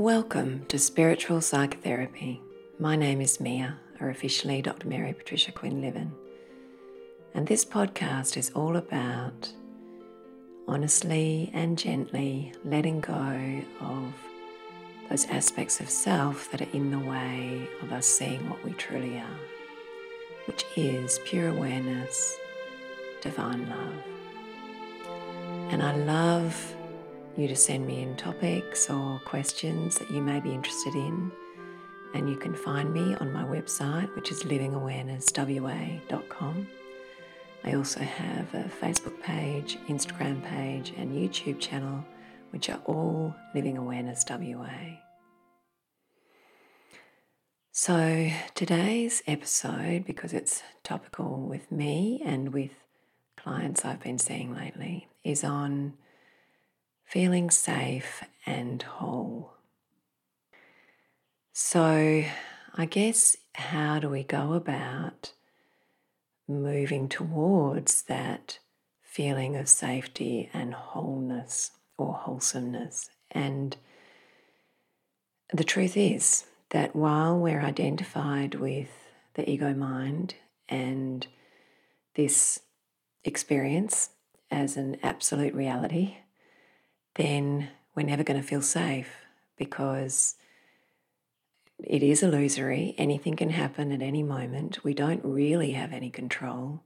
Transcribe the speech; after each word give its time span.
Welcome 0.00 0.64
to 0.68 0.78
Spiritual 0.78 1.42
Psychotherapy. 1.42 2.40
My 2.78 2.96
name 2.96 3.20
is 3.20 3.38
Mia, 3.38 3.76
or 4.00 4.08
officially 4.08 4.62
Dr. 4.62 4.88
Mary 4.88 5.12
Patricia 5.12 5.52
Quinn 5.52 5.82
Levin. 5.82 6.10
And 7.34 7.46
this 7.46 7.66
podcast 7.66 8.38
is 8.38 8.48
all 8.54 8.76
about 8.76 9.52
honestly 10.66 11.50
and 11.52 11.76
gently 11.76 12.54
letting 12.64 13.00
go 13.02 13.60
of 13.82 14.14
those 15.10 15.26
aspects 15.26 15.80
of 15.80 15.90
self 15.90 16.50
that 16.50 16.62
are 16.62 16.72
in 16.72 16.90
the 16.90 16.98
way 16.98 17.68
of 17.82 17.92
us 17.92 18.06
seeing 18.06 18.48
what 18.48 18.64
we 18.64 18.72
truly 18.72 19.18
are, 19.18 19.40
which 20.46 20.64
is 20.76 21.20
pure 21.26 21.48
awareness, 21.48 22.38
divine 23.20 23.68
love. 23.68 24.02
And 25.70 25.82
I 25.82 25.94
love 25.94 26.74
you 27.36 27.48
to 27.48 27.56
send 27.56 27.86
me 27.86 28.02
in 28.02 28.16
topics 28.16 28.90
or 28.90 29.20
questions 29.24 29.98
that 29.98 30.10
you 30.10 30.20
may 30.20 30.40
be 30.40 30.52
interested 30.52 30.94
in. 30.94 31.32
And 32.14 32.28
you 32.28 32.36
can 32.36 32.54
find 32.54 32.92
me 32.92 33.14
on 33.16 33.32
my 33.32 33.44
website, 33.44 34.14
which 34.16 34.32
is 34.32 34.42
livingawarenesswa.com. 34.42 36.66
I 37.62 37.74
also 37.74 38.00
have 38.00 38.54
a 38.54 38.70
Facebook 38.80 39.20
page, 39.22 39.78
Instagram 39.88 40.42
page, 40.42 40.94
and 40.96 41.14
YouTube 41.14 41.60
channel, 41.60 42.04
which 42.50 42.70
are 42.70 42.80
all 42.86 43.34
Living 43.54 43.76
Awareness 43.76 44.24
WA. 44.28 44.96
So, 47.72 48.30
today's 48.54 49.22
episode, 49.26 50.04
because 50.04 50.32
it's 50.32 50.62
topical 50.82 51.46
with 51.48 51.70
me 51.70 52.20
and 52.24 52.52
with 52.52 52.72
clients 53.36 53.84
I've 53.84 54.00
been 54.00 54.18
seeing 54.18 54.54
lately, 54.54 55.08
is 55.22 55.44
on 55.44 55.94
feeling 57.10 57.50
safe 57.50 58.22
and 58.46 58.82
whole. 58.82 59.54
So, 61.52 62.24
I 62.76 62.86
guess, 62.86 63.36
how 63.52 63.98
do 63.98 64.08
we 64.08 64.22
go 64.22 64.52
about 64.52 65.32
moving 66.46 67.08
towards 67.08 68.02
that 68.02 68.60
feeling 69.02 69.56
of 69.56 69.68
safety 69.68 70.50
and 70.52 70.72
wholeness 70.72 71.72
or 71.98 72.14
wholesomeness? 72.14 73.10
And 73.32 73.76
the 75.52 75.64
truth 75.64 75.96
is 75.96 76.44
that 76.68 76.94
while 76.94 77.36
we're 77.36 77.60
identified 77.60 78.54
with 78.54 78.90
the 79.34 79.50
ego 79.50 79.74
mind 79.74 80.36
and 80.68 81.26
this 82.14 82.60
experience 83.24 84.10
as 84.48 84.76
an 84.76 84.96
absolute 85.02 85.54
reality, 85.54 86.18
then 87.14 87.68
we're 87.94 88.06
never 88.06 88.22
going 88.22 88.40
to 88.40 88.46
feel 88.46 88.62
safe 88.62 89.10
because 89.56 90.36
it 91.78 92.02
is 92.02 92.22
illusory. 92.22 92.94
Anything 92.98 93.36
can 93.36 93.50
happen 93.50 93.92
at 93.92 94.02
any 94.02 94.22
moment. 94.22 94.84
We 94.84 94.94
don't 94.94 95.24
really 95.24 95.72
have 95.72 95.92
any 95.92 96.10
control. 96.10 96.82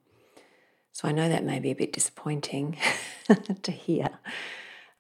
So 0.92 1.08
I 1.08 1.12
know 1.12 1.28
that 1.28 1.44
may 1.44 1.58
be 1.58 1.70
a 1.70 1.76
bit 1.76 1.92
disappointing 1.92 2.78
to 3.62 3.72
hear, 3.72 4.10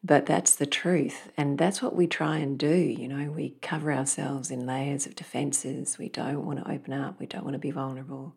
but 0.02 0.26
that's 0.26 0.56
the 0.56 0.66
truth. 0.66 1.30
And 1.36 1.56
that's 1.56 1.80
what 1.80 1.94
we 1.94 2.08
try 2.08 2.38
and 2.38 2.58
do. 2.58 2.74
You 2.74 3.06
know, 3.06 3.30
we 3.30 3.56
cover 3.62 3.92
ourselves 3.92 4.50
in 4.50 4.66
layers 4.66 5.06
of 5.06 5.14
defenses. 5.14 5.96
We 5.96 6.08
don't 6.08 6.44
want 6.44 6.58
to 6.64 6.70
open 6.70 6.92
up, 6.92 7.20
we 7.20 7.26
don't 7.26 7.44
want 7.44 7.54
to 7.54 7.60
be 7.60 7.70
vulnerable. 7.70 8.34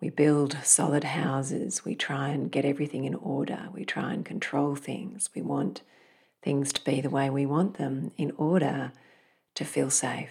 We 0.00 0.08
build 0.08 0.56
solid 0.62 1.04
houses. 1.04 1.84
We 1.84 1.94
try 1.94 2.28
and 2.28 2.50
get 2.50 2.64
everything 2.64 3.04
in 3.04 3.14
order. 3.14 3.68
We 3.72 3.84
try 3.84 4.12
and 4.12 4.24
control 4.24 4.74
things. 4.74 5.28
We 5.34 5.42
want 5.42 5.82
things 6.42 6.72
to 6.72 6.84
be 6.84 7.00
the 7.00 7.10
way 7.10 7.28
we 7.28 7.44
want 7.44 7.74
them 7.76 8.10
in 8.16 8.32
order 8.38 8.92
to 9.54 9.64
feel 9.64 9.90
safe. 9.90 10.30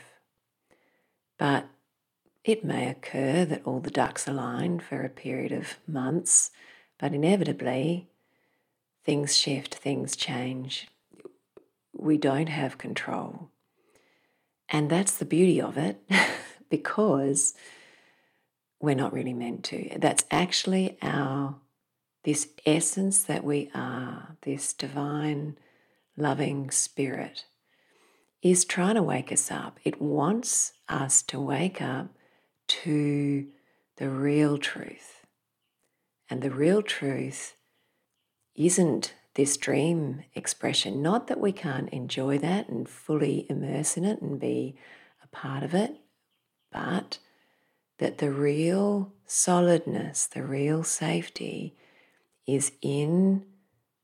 But 1.37 1.67
it 2.43 2.65
may 2.65 2.89
occur 2.89 3.45
that 3.45 3.61
all 3.63 3.79
the 3.79 3.91
ducks 3.91 4.27
align 4.27 4.79
for 4.79 5.03
a 5.03 5.09
period 5.09 5.52
of 5.52 5.77
months, 5.87 6.49
but 6.97 7.13
inevitably 7.13 8.08
things 9.05 9.37
shift, 9.37 9.75
things 9.75 10.15
change. 10.15 10.87
We 11.93 12.17
don't 12.17 12.49
have 12.49 12.77
control. 12.79 13.49
And 14.67 14.89
that's 14.89 15.17
the 15.17 15.25
beauty 15.25 15.61
of 15.61 15.77
it 15.77 16.02
because 16.69 17.53
we're 18.79 18.95
not 18.95 19.13
really 19.13 19.33
meant 19.33 19.63
to. 19.65 19.97
That's 19.97 20.23
actually 20.31 20.97
our, 21.01 21.55
this 22.23 22.49
essence 22.65 23.23
that 23.23 23.43
we 23.43 23.69
are, 23.73 24.37
this 24.43 24.73
divine, 24.73 25.57
loving 26.15 26.71
spirit, 26.71 27.45
is 28.41 28.63
trying 28.63 28.95
to 28.95 29.03
wake 29.03 29.31
us 29.31 29.51
up. 29.51 29.79
It 29.83 30.01
wants 30.01 30.73
us 30.87 31.21
to 31.23 31.39
wake 31.39 31.81
up 31.81 32.07
to 32.67 33.47
the 33.97 34.09
real 34.09 34.57
truth. 34.57 35.25
And 36.29 36.41
the 36.41 36.51
real 36.51 36.81
truth 36.81 37.55
isn't 38.55 39.13
this 39.35 39.57
dream 39.57 40.23
expression. 40.35 41.01
Not 41.01 41.27
that 41.27 41.39
we 41.39 41.51
can't 41.51 41.89
enjoy 41.89 42.37
that 42.39 42.69
and 42.69 42.87
fully 42.87 43.45
immerse 43.49 43.97
in 43.97 44.05
it 44.05 44.21
and 44.21 44.39
be 44.39 44.75
a 45.23 45.27
part 45.27 45.63
of 45.63 45.73
it, 45.73 45.95
but 46.71 47.19
that 47.99 48.17
the 48.17 48.32
real 48.32 49.14
solidness, 49.26 50.26
the 50.26 50.43
real 50.43 50.83
safety 50.83 51.76
is 52.48 52.71
in 52.82 53.45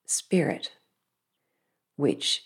spirit, 0.06 0.72
which, 1.96 2.46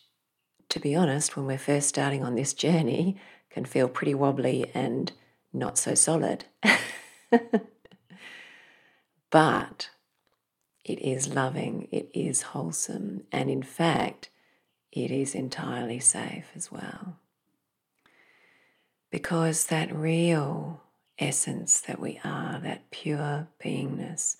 to 0.69 0.79
be 0.79 0.95
honest, 0.95 1.35
when 1.35 1.45
we're 1.45 1.57
first 1.57 1.89
starting 1.89 2.23
on 2.23 2.35
this 2.35 2.53
journey, 2.53 3.17
can 3.49 3.65
feel 3.65 3.89
pretty 3.89 4.13
wobbly 4.13 4.71
and 4.73 5.11
not 5.51 5.77
so 5.77 5.95
solid. 5.95 6.45
but 9.31 9.89
it 10.85 10.99
is 10.99 11.33
loving, 11.33 11.87
it 11.91 12.09
is 12.13 12.43
wholesome, 12.43 13.23
and 13.31 13.49
in 13.49 13.63
fact, 13.63 14.29
it 14.91 15.11
is 15.11 15.33
entirely 15.35 15.99
safe 15.99 16.51
as 16.55 16.71
well. 16.71 17.17
Because 19.11 19.65
that 19.67 19.93
real 19.93 20.83
essence 21.19 21.79
that 21.81 21.99
we 21.99 22.19
are, 22.23 22.59
that 22.59 22.89
pure 22.91 23.47
beingness. 23.63 24.37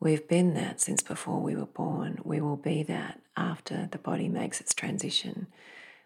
We've 0.00 0.26
been 0.28 0.54
that 0.54 0.80
since 0.80 1.02
before 1.02 1.40
we 1.40 1.56
were 1.56 1.66
born. 1.66 2.20
We 2.24 2.40
will 2.40 2.56
be 2.56 2.82
that 2.84 3.20
after 3.36 3.88
the 3.90 3.98
body 3.98 4.28
makes 4.28 4.60
its 4.60 4.74
transition. 4.74 5.48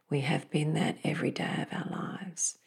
We 0.09 0.21
have 0.21 0.51
been 0.51 0.75
that 0.75 0.99
every 1.05 1.31
day 1.31 1.67
of 1.67 1.73
our 1.73 1.89
lives. 1.91 2.59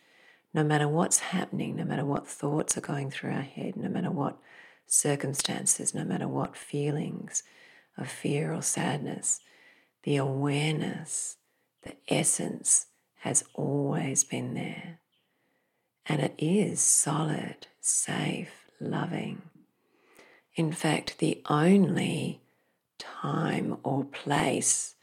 No 0.53 0.63
matter 0.63 0.88
what's 0.88 1.19
happening, 1.19 1.75
no 1.75 1.84
matter 1.84 2.05
what 2.05 2.28
thoughts 2.28 2.78
are 2.78 2.81
going 2.81 3.11
through 3.11 3.31
our 3.31 3.41
head, 3.41 3.75
no 3.75 3.89
matter 3.89 4.11
what 4.11 4.38
circumstances, 4.88 5.94
no 5.94 6.03
matter 6.03 6.28
what 6.28 6.55
feelings 6.55 7.44
of 7.97 8.07
fear 8.07 8.53
or 8.53 8.61
sadness, 8.61 9.39
the 10.03 10.16
awareness, 10.17 11.38
the 11.84 11.95
essence 12.07 12.88
has 13.19 13.44
always 13.53 14.23
been 14.23 14.53
there. 14.53 15.00
And 16.07 16.21
it 16.21 16.35
is 16.38 16.79
solid, 16.79 17.67
safe, 17.81 18.69
loving. 18.79 19.41
In 20.55 20.71
fact, 20.71 21.17
the 21.19 21.41
only 21.49 22.41
time 22.99 23.77
or 23.83 24.05
place 24.05 24.95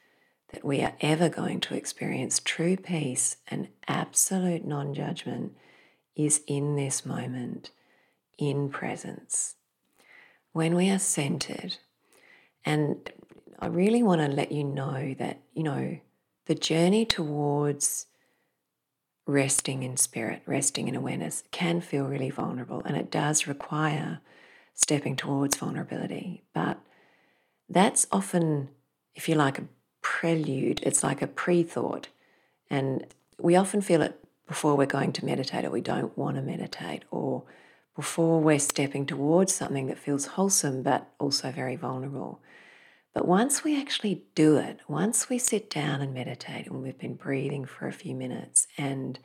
that 0.52 0.64
we 0.64 0.82
are 0.82 0.94
ever 1.00 1.28
going 1.28 1.60
to 1.60 1.74
experience 1.74 2.40
true 2.40 2.76
peace 2.76 3.36
and 3.48 3.68
absolute 3.88 4.64
non 4.64 4.94
judgment 4.94 5.56
is 6.14 6.42
in 6.46 6.76
this 6.76 7.04
moment, 7.04 7.70
in 8.38 8.68
presence. 8.68 9.54
When 10.52 10.74
we 10.74 10.90
are 10.90 10.98
centered, 10.98 11.78
and 12.64 13.10
I 13.58 13.66
really 13.66 14.02
want 14.02 14.20
to 14.20 14.28
let 14.28 14.52
you 14.52 14.64
know 14.64 15.14
that, 15.18 15.40
you 15.54 15.62
know, 15.62 15.98
the 16.46 16.54
journey 16.54 17.06
towards 17.06 18.06
resting 19.26 19.82
in 19.82 19.96
spirit, 19.96 20.42
resting 20.46 20.88
in 20.88 20.96
awareness 20.96 21.44
can 21.50 21.80
feel 21.80 22.04
really 22.04 22.30
vulnerable 22.30 22.82
and 22.84 22.96
it 22.96 23.10
does 23.10 23.46
require 23.46 24.20
stepping 24.74 25.16
towards 25.16 25.56
vulnerability. 25.56 26.42
But 26.54 26.78
that's 27.68 28.06
often, 28.10 28.68
if 29.14 29.28
you 29.28 29.34
like, 29.34 29.58
a 29.58 29.64
prelude, 30.00 30.80
it's 30.82 31.02
like 31.02 31.22
a 31.22 31.26
pre 31.26 31.62
thought. 31.62 32.08
And 32.68 33.06
we 33.38 33.56
often 33.56 33.80
feel 33.80 34.02
it 34.02 34.18
before 34.46 34.76
we're 34.76 34.86
going 34.86 35.12
to 35.12 35.24
meditate 35.24 35.64
or 35.64 35.70
we 35.70 35.80
don't 35.80 36.16
want 36.18 36.36
to 36.36 36.42
meditate 36.42 37.04
or 37.10 37.44
before 37.94 38.40
we're 38.40 38.58
stepping 38.58 39.06
towards 39.06 39.54
something 39.54 39.86
that 39.86 39.98
feels 39.98 40.26
wholesome 40.26 40.82
but 40.82 41.08
also 41.18 41.50
very 41.50 41.76
vulnerable. 41.76 42.40
But 43.14 43.28
once 43.28 43.62
we 43.62 43.78
actually 43.78 44.22
do 44.34 44.56
it, 44.56 44.80
once 44.88 45.28
we 45.28 45.38
sit 45.38 45.68
down 45.68 46.00
and 46.00 46.14
meditate, 46.14 46.66
and 46.66 46.82
we've 46.82 46.98
been 46.98 47.14
breathing 47.14 47.66
for 47.66 47.86
a 47.86 47.92
few 47.92 48.14
minutes, 48.14 48.66
and 48.78 49.18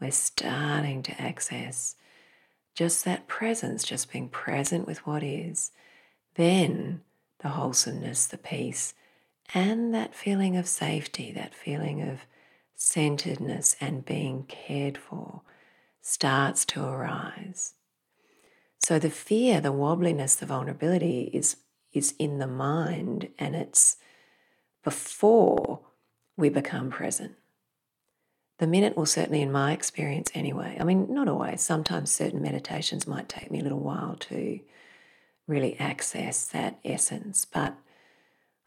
we're 0.00 0.10
starting 0.10 1.02
to 1.04 1.20
access 1.20 1.96
just 2.74 3.04
that 3.04 3.28
presence, 3.28 3.84
just 3.84 4.12
being 4.12 4.28
present 4.28 4.86
with 4.86 5.06
what 5.06 5.22
is, 5.22 5.70
then 6.34 7.02
the 7.40 7.48
wholesomeness, 7.48 8.26
the 8.26 8.38
peace, 8.38 8.94
and 9.54 9.94
that 9.94 10.14
feeling 10.14 10.56
of 10.56 10.66
safety, 10.66 11.32
that 11.32 11.54
feeling 11.54 12.02
of 12.02 12.26
centeredness 12.74 13.76
and 13.80 14.04
being 14.04 14.44
cared 14.44 14.98
for 14.98 15.42
starts 16.00 16.64
to 16.64 16.84
arise. 16.84 17.74
So 18.78 18.98
the 18.98 19.10
fear, 19.10 19.60
the 19.60 19.72
wobbliness, 19.72 20.36
the 20.36 20.46
vulnerability 20.46 21.30
is, 21.32 21.56
is 21.92 22.14
in 22.18 22.38
the 22.38 22.46
mind 22.46 23.28
and 23.38 23.54
it's 23.54 23.96
before 24.82 25.80
we 26.36 26.48
become 26.48 26.90
present. 26.90 27.32
The 28.58 28.66
minute, 28.66 28.96
well, 28.96 29.06
certainly 29.06 29.42
in 29.42 29.50
my 29.50 29.72
experience 29.72 30.30
anyway, 30.34 30.76
I 30.78 30.84
mean, 30.84 31.12
not 31.12 31.28
always, 31.28 31.60
sometimes 31.60 32.10
certain 32.10 32.42
meditations 32.42 33.06
might 33.06 33.28
take 33.28 33.50
me 33.50 33.60
a 33.60 33.62
little 33.62 33.80
while 33.80 34.16
to 34.20 34.60
really 35.46 35.78
access 35.78 36.46
that 36.46 36.78
essence. 36.84 37.44
But 37.44 37.74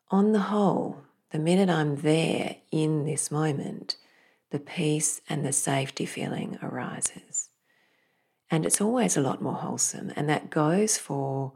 on 0.10 0.33
the 0.33 0.39
whole, 0.39 1.04
the 1.31 1.39
minute 1.39 1.69
I'm 1.69 1.98
there 1.98 2.57
in 2.72 3.06
this 3.06 3.31
moment, 3.31 3.98
the 4.51 4.60
peace 4.60 5.22
and 5.30 5.45
the 5.45 5.54
safety 5.54 6.06
feeling 6.06 6.60
arises. 6.62 7.50
And 8.51 8.66
it's 8.66 8.81
always 8.81 9.18
a 9.18 9.22
lot 9.22 9.42
more 9.42 9.56
wholesome. 9.56 10.12
And 10.16 10.30
that 10.30 10.50
goes 10.50 10.98
for, 10.98 11.54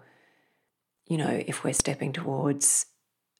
you 1.10 1.18
know, 1.18 1.44
if 1.46 1.64
we're 1.64 1.74
stepping 1.74 2.14
towards 2.14 2.86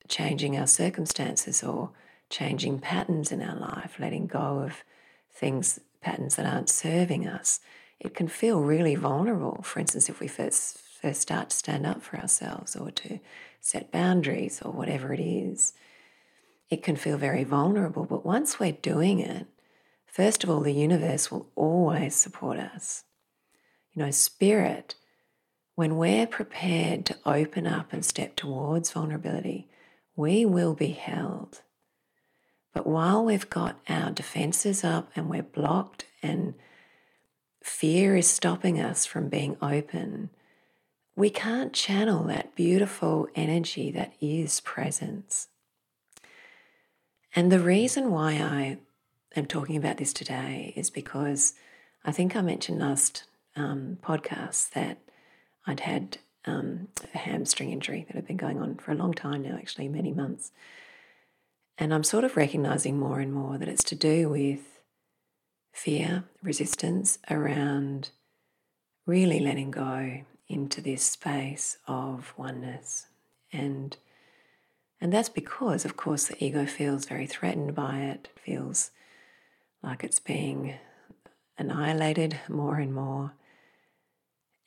changing 0.08 0.58
our 0.58 0.68
circumstances 0.68 1.64
or 1.64 1.92
changing 2.30 2.80
patterns 2.80 3.32
in 3.32 3.42
our 3.42 3.56
life, 3.56 3.96
letting 4.00 4.26
go 4.26 4.60
of 4.60 4.84
things, 5.32 5.80
patterns 6.02 6.36
that 6.36 6.48
aren't 6.48 6.70
serving 6.70 7.28
us, 7.28 7.60
it 8.00 8.16
can 8.16 8.28
feel 8.28 8.60
really 8.60 8.96
vulnerable. 8.96 9.62
For 9.62 9.80
instance, 9.80 10.10
if 10.10 10.20
we 10.20 10.28
first, 10.28 10.80
first 10.80 11.22
start 11.22 11.52
to 11.52 11.58
stand 11.58 11.86
up 11.86 12.02
for 12.02 12.18
ourselves 12.18 12.76
or 12.76 12.90
to 12.92 13.20
set 13.62 13.92
boundaries 13.92 14.62
or 14.64 14.72
whatever 14.72 15.14
it 15.14 15.20
is, 15.20 15.74
it 16.72 16.82
can 16.82 16.96
feel 16.96 17.18
very 17.18 17.44
vulnerable. 17.44 18.06
But 18.06 18.26
once 18.26 18.60
we're 18.60 18.72
doing 18.72 19.20
it, 19.20 19.46
first 20.08 20.44
of 20.44 20.50
all, 20.50 20.62
the 20.62 20.74
universe 20.74 21.30
will 21.30 21.48
always 21.56 22.16
support 22.16 22.58
us. 22.58 23.04
You 23.94 24.04
know, 24.04 24.12
spirit, 24.12 24.96
when 25.80 25.96
we're 25.96 26.28
prepared 26.28 27.06
to 27.06 27.16
open 27.26 27.66
up 27.66 27.94
and 27.94 28.04
step 28.04 28.36
towards 28.36 28.92
vulnerability, 28.92 29.66
we 30.14 30.46
will 30.46 30.74
be 30.74 30.92
held. 30.92 31.62
But 32.74 32.86
while 32.86 33.24
we've 33.24 33.50
got 33.50 33.80
our 33.88 34.12
defenses 34.12 34.84
up 34.84 35.10
and 35.16 35.30
we're 35.30 35.42
blocked 35.42 36.04
and 36.22 36.54
fear 37.64 38.18
is 38.18 38.28
stopping 38.28 38.78
us 38.78 39.06
from 39.06 39.30
being 39.30 39.56
open, 39.62 40.32
we 41.16 41.30
can't 41.30 41.72
channel 41.72 42.26
that 42.26 42.56
beautiful 42.56 43.30
energy 43.34 43.90
that 43.90 44.12
is 44.20 44.60
presence. 44.60 45.48
And 47.34 47.50
the 47.50 47.62
reason 47.62 48.12
why 48.12 48.32
I 48.34 48.80
am 49.34 49.46
talking 49.46 49.78
about 49.78 49.96
this 49.96 50.12
today 50.12 50.74
is 50.76 50.90
because 50.90 51.54
I 52.04 52.12
think 52.12 52.36
I 52.36 52.42
mentioned 52.42 52.80
last 52.82 53.24
um, 53.56 53.98
podcast 54.04 54.72
that 54.72 54.98
I'd 55.66 55.82
had 55.82 56.18
um, 56.46 56.88
a 57.14 57.18
hamstring 57.18 57.72
injury 57.72 58.06
that 58.08 58.16
had 58.16 58.28
been 58.28 58.38
going 58.38 58.60
on 58.60 58.78
for 58.78 58.92
a 58.92 58.96
long 58.96 59.14
time 59.14 59.44
now, 59.44 59.56
actually, 59.56 59.88
many 59.88 60.12
months. 60.12 60.52
And 61.78 61.94
I'm 61.94 62.04
sort 62.04 62.24
of 62.24 62.36
recognizing 62.36 62.98
more 62.98 63.20
and 63.20 63.34
more 63.34 63.58
that 63.58 63.70
it's 63.70 63.84
to 63.86 63.96
do 63.96 64.30
with 64.30 64.60
fear, 65.72 66.26
resistance 66.42 67.20
around 67.30 68.10
really 69.06 69.40
letting 69.40 69.72
go 69.72 70.22
into 70.48 70.82
this 70.82 71.04
space 71.04 71.78
of 71.88 72.34
oneness. 72.38 73.08
And 73.54 73.96
and 75.02 75.14
that's 75.14 75.30
because, 75.30 75.86
of 75.86 75.96
course, 75.96 76.28
the 76.28 76.44
ego 76.44 76.66
feels 76.66 77.06
very 77.06 77.26
threatened 77.26 77.74
by 77.74 78.00
it, 78.00 78.28
feels 78.44 78.92
like 79.82 80.04
it's 80.04 80.20
being 80.20 80.76
annihilated 81.58 82.40
more 82.50 82.76
and 82.76 82.94
more. 82.94 83.34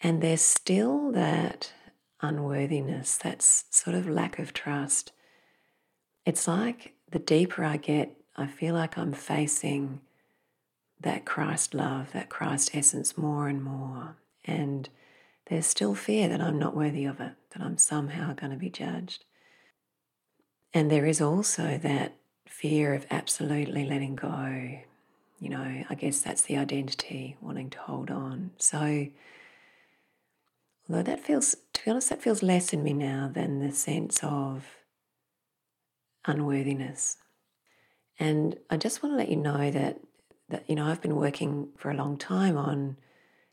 And 0.03 0.21
there's 0.21 0.43
still 0.43 1.13
that 1.13 1.73
unworthiness, 2.21 3.17
that 3.19 3.41
sort 3.43 3.97
of 3.97 4.09
lack 4.09 4.39
of 4.39 4.53
trust. 4.53 5.13
It's 6.27 6.49
like 6.49 6.95
the 7.11 7.21
deeper 7.21 7.65
I 7.65 7.77
get, 7.77 8.17
I 8.37 8.47
feel 8.47 8.75
like 8.75 8.99
I'm 8.99 9.13
facing 9.13 10.01
that 11.01 11.25
Christ 11.25 11.75
love, 11.75 12.13
that 12.13 12.29
Christ 12.29 12.73
essence 12.75 13.17
more 13.17 13.49
and 13.49 13.63
more. 13.63 14.17
And 14.45 14.89
there's 15.47 15.67
still 15.67 15.95
fear 15.95 16.29
that 16.29 16.41
I'm 16.41 16.59
not 16.59 16.77
worthy 16.77 17.05
of 17.05 17.21
it, 17.21 17.33
that 17.53 17.63
I'm 17.63 17.79
somehow 17.79 18.33
going 18.35 18.53
to 18.53 18.59
be 18.59 18.71
judged. 18.71 19.25
And 20.75 20.91
there 20.91 21.07
is 21.07 21.21
also 21.21 21.79
that 21.79 22.17
fear 22.47 22.95
of 22.95 23.07
absolutely 23.11 23.85
letting 23.85 24.17
go. 24.17 24.79
You 25.39 25.49
know, 25.49 25.85
I 25.89 25.95
guess 25.95 26.21
that's 26.21 26.43
the 26.43 26.57
identity, 26.57 27.37
wanting 27.41 27.71
to 27.71 27.79
hold 27.79 28.11
on. 28.11 28.53
So, 28.59 29.09
Although 30.89 31.03
that 31.05 31.21
feels, 31.21 31.57
to 31.73 31.85
be 31.85 31.91
honest, 31.91 32.11
that 32.11 32.23
feels 32.23 32.43
less 32.43 32.73
in 32.73 32.83
me 32.83 32.93
now 32.93 33.31
than 33.33 33.61
the 33.61 33.73
sense 33.73 34.23
of 34.23 34.67
unworthiness. 36.25 37.19
And 38.19 38.57
I 38.71 38.77
just 38.77 39.03
want 39.03 39.13
to 39.13 39.17
let 39.17 39.29
you 39.29 39.37
know 39.37 39.71
that 39.71 40.01
that 40.49 40.69
you 40.69 40.75
know 40.75 40.87
I've 40.87 41.01
been 41.01 41.17
working 41.17 41.69
for 41.77 41.91
a 41.91 41.97
long 41.97 42.19
time 42.19 42.59
on 42.59 42.99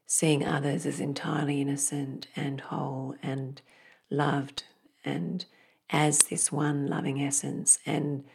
seeing 0.06 0.44
others 0.44 0.86
as 0.86 1.00
entirely 1.00 1.62
innocent 1.62 2.28
and 2.36 2.60
whole 2.60 3.16
and 3.24 3.62
loved 4.10 4.64
and 5.06 5.46
as 5.90 6.24
this 6.24 6.52
one 6.52 6.88
loving 6.88 7.22
essence. 7.22 7.80
And 7.86 8.26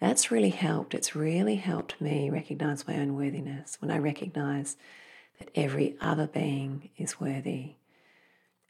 that's 0.00 0.30
really 0.30 0.50
helped. 0.50 0.94
It's 0.94 1.14
really 1.14 1.56
helped 1.56 2.00
me 2.00 2.28
recognize 2.28 2.88
my 2.88 2.96
own 2.98 3.14
worthiness 3.14 3.76
when 3.80 3.90
i 3.90 3.98
recognize 3.98 4.76
that 5.38 5.50
every 5.54 5.96
other 6.00 6.26
being 6.26 6.90
is 6.96 7.20
worthy 7.20 7.74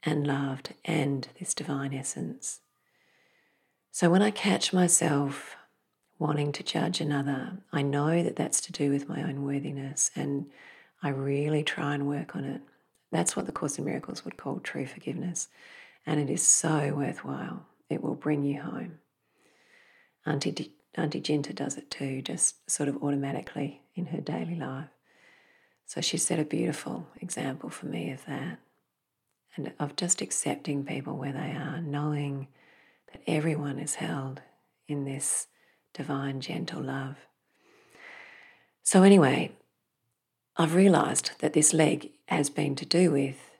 and 0.03 0.25
loved 0.25 0.73
and 0.85 1.27
this 1.39 1.53
divine 1.53 1.93
essence. 1.93 2.61
So 3.91 4.09
when 4.09 4.21
I 4.21 4.31
catch 4.31 4.71
myself 4.71 5.55
wanting 6.17 6.51
to 6.53 6.63
judge 6.63 7.01
another, 7.01 7.59
I 7.71 7.81
know 7.81 8.23
that 8.23 8.35
that's 8.35 8.61
to 8.61 8.71
do 8.71 8.91
with 8.91 9.09
my 9.09 9.23
own 9.23 9.43
worthiness 9.43 10.11
and 10.15 10.47
I 11.01 11.09
really 11.09 11.63
try 11.63 11.93
and 11.93 12.07
work 12.07 12.35
on 12.35 12.43
it. 12.43 12.61
That's 13.11 13.35
what 13.35 13.45
the 13.45 13.51
Course 13.51 13.77
in 13.77 13.85
Miracles 13.85 14.23
would 14.23 14.37
call 14.37 14.59
true 14.59 14.85
forgiveness. 14.85 15.47
And 16.05 16.19
it 16.19 16.29
is 16.29 16.43
so 16.43 16.93
worthwhile. 16.95 17.65
It 17.89 18.03
will 18.03 18.15
bring 18.15 18.43
you 18.43 18.61
home. 18.61 18.99
Auntie, 20.25 20.51
D- 20.51 20.73
Auntie 20.95 21.21
Jinta 21.21 21.53
does 21.55 21.77
it 21.77 21.89
too, 21.89 22.21
just 22.21 22.69
sort 22.69 22.89
of 22.89 23.01
automatically 23.03 23.81
in 23.95 24.07
her 24.07 24.21
daily 24.21 24.55
life. 24.55 24.89
So 25.85 26.01
she 26.01 26.17
set 26.17 26.39
a 26.39 26.45
beautiful 26.45 27.07
example 27.19 27.69
for 27.69 27.87
me 27.87 28.11
of 28.11 28.25
that 28.25 28.59
and 29.59 29.73
of 29.77 29.95
just 29.95 30.21
accepting 30.21 30.85
people 30.85 31.17
where 31.17 31.33
they 31.33 31.51
are, 31.51 31.81
knowing 31.81 32.47
that 33.11 33.21
everyone 33.27 33.77
is 33.77 33.95
held 33.95 34.41
in 34.87 35.03
this 35.03 35.47
divine, 35.93 36.39
gentle 36.39 36.81
love. 36.81 37.17
So, 38.83 39.03
anyway, 39.03 39.51
I've 40.55 40.75
realized 40.75 41.31
that 41.39 41.53
this 41.53 41.73
leg 41.73 42.11
has 42.27 42.49
been 42.49 42.75
to 42.75 42.85
do 42.85 43.11
with 43.11 43.51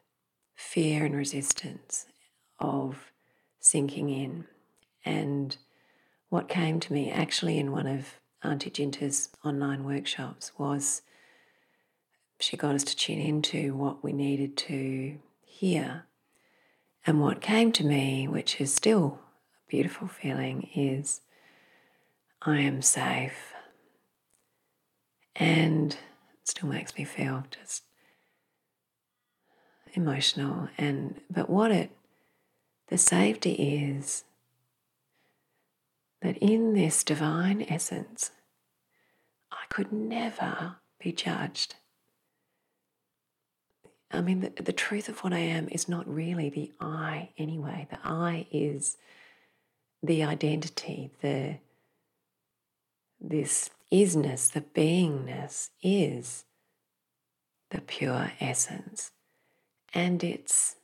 fear 0.56 1.06
and 1.06 1.16
resistance 1.16 2.06
of 2.60 3.12
sinking 3.60 4.10
in. 4.10 4.46
And 5.04 5.58
what 6.30 6.48
came 6.48 6.80
to 6.80 6.94
me 6.94 7.12
actually 7.12 7.58
in 7.58 7.72
one 7.72 7.88
of 7.88 8.20
Auntie 8.42 8.70
Jinta's 8.70 9.30
online 9.44 9.84
workshops 9.84 10.54
was 10.58 11.02
she 12.40 12.56
got 12.56 12.76
us 12.76 12.86
to 12.86 12.96
tune 12.96 13.20
into 13.20 13.76
what 13.76 14.02
we 14.02 14.14
needed 14.14 14.56
to 14.58 15.20
here. 15.60 16.06
And 17.06 17.20
what 17.20 17.42
came 17.42 17.74
to 17.74 17.86
me, 17.86 18.30
which 18.30 18.62
is 18.62 18.74
still 18.74 19.20
a 19.56 19.70
beautiful 19.70 20.08
feeling, 20.08 20.70
is 20.74 21.20
I 22.42 22.60
am 22.60 22.82
safe. 22.82 23.54
And 25.36 25.94
it 25.94 26.48
still 26.48 26.70
makes 26.70 26.98
me 26.98 27.04
feel 27.04 27.44
just 27.52 27.84
emotional 29.94 30.70
and 30.78 31.20
but 31.32 31.50
what 31.50 31.72
it 31.72 31.90
the 32.90 32.98
safety 32.98 33.54
is 33.54 34.24
that 36.22 36.38
in 36.38 36.74
this 36.74 37.04
divine 37.04 37.66
essence 37.68 38.30
I 39.52 39.66
could 39.70 39.92
never 39.92 40.76
be 41.00 41.12
judged 41.12 41.76
I 44.12 44.22
mean, 44.22 44.42
the, 44.42 44.64
the 44.64 44.74
truth 44.74 45.08
of 45.10 45.20
what 45.20 45.34
I 45.34 45.40
am 45.40 45.70
is 45.70 45.88
not 45.88 46.12
really 46.12 46.50
the 46.50 46.72
I 46.80 47.30
anyway. 47.38 47.88
The 47.90 48.00
I 48.04 48.48
is 48.52 48.98
the 50.02 50.24
identity, 50.24 51.12
the 51.22 51.58
this 53.22 53.70
isness, 53.92 54.52
the 54.52 54.62
beingness 54.62 55.70
is 55.84 56.46
the 57.70 57.82
pure 57.82 58.32
essence. 58.40 59.12
And 59.94 60.24
it's 60.24 60.78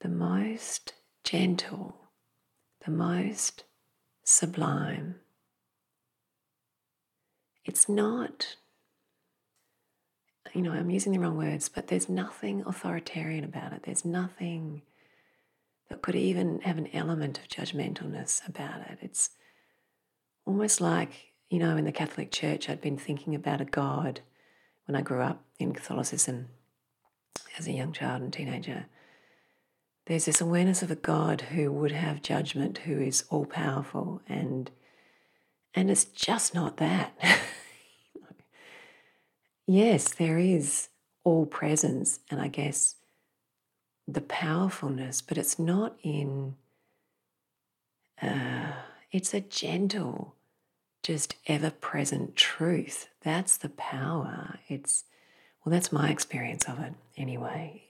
the 0.00 0.08
most 0.08 0.92
gentle, 1.24 1.96
the 2.84 2.90
most 2.90 3.64
sublime. 4.24 5.16
it's 7.64 7.88
not, 7.88 8.56
you 10.56 10.62
know, 10.62 10.72
I'm 10.72 10.88
using 10.88 11.12
the 11.12 11.20
wrong 11.20 11.36
words, 11.36 11.68
but 11.68 11.88
there's 11.88 12.08
nothing 12.08 12.62
authoritarian 12.66 13.44
about 13.44 13.74
it. 13.74 13.82
There's 13.82 14.06
nothing 14.06 14.80
that 15.90 16.00
could 16.00 16.14
even 16.14 16.60
have 16.62 16.78
an 16.78 16.88
element 16.94 17.38
of 17.38 17.48
judgmentalness 17.48 18.46
about 18.48 18.80
it. 18.90 18.98
It's 19.02 19.30
almost 20.46 20.80
like, 20.80 21.32
you 21.50 21.58
know, 21.58 21.76
in 21.76 21.84
the 21.84 21.92
Catholic 21.92 22.32
Church, 22.32 22.70
I'd 22.70 22.80
been 22.80 22.96
thinking 22.96 23.34
about 23.34 23.60
a 23.60 23.66
God 23.66 24.20
when 24.86 24.96
I 24.96 25.02
grew 25.02 25.20
up 25.20 25.44
in 25.58 25.74
Catholicism 25.74 26.48
as 27.58 27.66
a 27.66 27.72
young 27.72 27.92
child 27.92 28.22
and 28.22 28.32
teenager. 28.32 28.86
There's 30.06 30.24
this 30.24 30.40
awareness 30.40 30.82
of 30.82 30.90
a 30.90 30.96
God 30.96 31.42
who 31.42 31.70
would 31.70 31.92
have 31.92 32.22
judgment, 32.22 32.78
who 32.78 32.98
is 32.98 33.24
all 33.28 33.44
powerful, 33.44 34.22
and 34.26 34.70
and 35.74 35.90
it's 35.90 36.06
just 36.06 36.54
not 36.54 36.78
that. 36.78 37.12
yes, 39.66 40.12
there 40.14 40.38
is 40.38 40.88
all 41.24 41.46
presence, 41.46 42.20
and 42.30 42.40
I 42.40 42.48
guess 42.48 42.96
the 44.06 44.20
powerfulness, 44.20 45.20
but 45.20 45.36
it's 45.36 45.58
not 45.58 45.96
in, 46.02 46.54
uh, 48.22 48.72
it's 49.10 49.34
a 49.34 49.40
gentle, 49.40 50.36
just 51.02 51.34
ever 51.46 51.70
present 51.70 52.36
truth. 52.36 53.08
That's 53.22 53.56
the 53.56 53.68
power. 53.70 54.60
It's, 54.68 55.04
well, 55.64 55.72
that's 55.72 55.92
my 55.92 56.10
experience 56.10 56.68
of 56.68 56.78
it 56.80 56.94
anyway. 57.16 57.82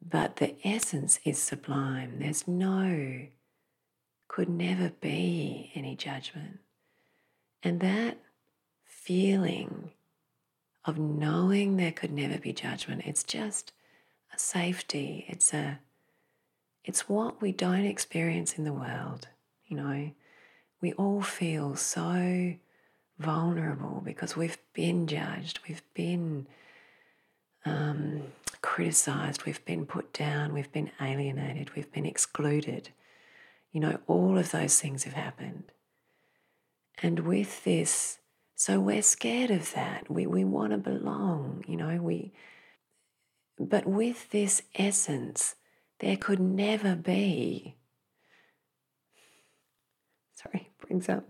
But 0.00 0.36
the 0.36 0.54
essence 0.64 1.20
is 1.24 1.38
sublime. 1.38 2.18
There's 2.18 2.46
no, 2.46 3.26
could 4.28 4.48
never 4.48 4.90
be 5.00 5.70
any 5.74 5.96
judgment. 5.96 6.58
And 7.62 7.80
that 7.80 8.18
feeling 8.84 9.90
of 10.84 10.98
knowing 10.98 11.76
there 11.76 11.92
could 11.92 12.12
never 12.12 12.38
be 12.38 12.52
judgment, 12.52 13.02
it's 13.04 13.22
just 13.22 13.72
a 14.34 14.38
safety. 14.38 15.24
It's 15.28 15.52
a 15.52 15.78
it's 16.84 17.08
what 17.08 17.40
we 17.40 17.52
don't 17.52 17.84
experience 17.84 18.58
in 18.58 18.64
the 18.64 18.72
world. 18.72 19.28
You 19.66 19.76
know, 19.76 20.10
we 20.80 20.92
all 20.94 21.22
feel 21.22 21.76
so 21.76 22.54
vulnerable 23.18 24.02
because 24.04 24.36
we've 24.36 24.58
been 24.72 25.06
judged, 25.06 25.60
we've 25.68 25.82
been 25.94 26.46
um, 27.64 28.22
criticized, 28.60 29.44
we've 29.44 29.64
been 29.64 29.86
put 29.86 30.12
down, 30.12 30.52
we've 30.52 30.72
been 30.72 30.90
alienated, 31.00 31.74
we've 31.76 31.92
been 31.92 32.06
excluded. 32.06 32.88
You 33.70 33.80
know, 33.80 33.98
all 34.06 34.36
of 34.36 34.50
those 34.50 34.80
things 34.80 35.04
have 35.04 35.14
happened. 35.14 35.64
And 37.00 37.20
with 37.20 37.64
this, 37.64 38.18
so 38.62 38.78
we're 38.78 39.02
scared 39.02 39.50
of 39.50 39.72
that. 39.72 40.08
We, 40.08 40.24
we 40.24 40.44
want 40.44 40.70
to 40.70 40.78
belong, 40.78 41.64
you 41.66 41.76
know, 41.76 42.00
we, 42.00 42.32
but 43.58 43.86
with 43.86 44.30
this 44.30 44.62
essence, 44.76 45.56
there 45.98 46.16
could 46.16 46.38
never 46.38 46.94
be, 46.94 47.74
sorry, 50.36 50.70
brings 50.80 51.08
up, 51.08 51.24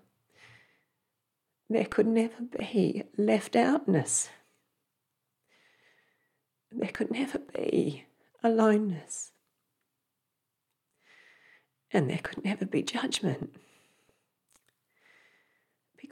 there 1.70 1.86
could 1.86 2.06
never 2.06 2.42
be 2.58 3.04
left 3.16 3.56
outness. 3.56 4.28
There 6.70 6.90
could 6.90 7.10
never 7.10 7.38
be 7.38 8.04
aloneness. 8.44 9.32
And 11.90 12.10
there 12.10 12.20
could 12.22 12.44
never 12.44 12.66
be 12.66 12.82
judgment 12.82 13.56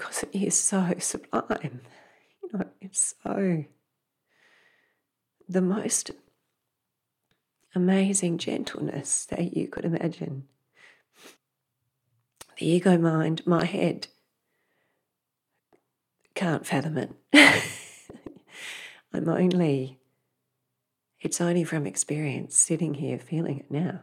because 0.01 0.23
it 0.23 0.35
is 0.35 0.59
so 0.59 0.95
sublime. 0.99 1.83
You 2.43 2.49
know, 2.55 2.65
it's 2.81 3.15
so 3.23 3.65
the 5.47 5.61
most 5.61 6.13
amazing 7.75 8.39
gentleness 8.39 9.27
that 9.27 9.55
you 9.55 9.69
could 9.69 9.85
imagine. 9.85 10.45
The 12.59 12.67
ego 12.67 12.97
mind, 12.97 13.47
my 13.47 13.67
head, 13.67 14.07
can't 16.35 16.67
fathom 16.67 16.97
it. 16.97 17.11
I'm 19.13 19.29
only, 19.29 19.99
it's 21.21 21.43
only 21.43 21.65
from 21.65 21.87
experience 21.87 22.57
sitting 22.57 22.95
here 22.95 23.19
feeling 23.19 23.59
it 23.59 23.71
now 23.71 24.01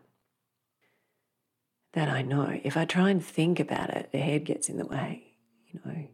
that 1.93 2.07
I 2.07 2.21
know. 2.21 2.59
If 2.63 2.77
I 2.77 2.85
try 2.85 3.09
and 3.09 3.23
think 3.25 3.59
about 3.59 3.89
it, 3.89 4.11
the 4.11 4.19
head 4.19 4.45
gets 4.45 4.69
in 4.69 4.77
the 4.77 4.85
way, 4.85 5.26
you 5.71 5.79
know. 5.85 6.07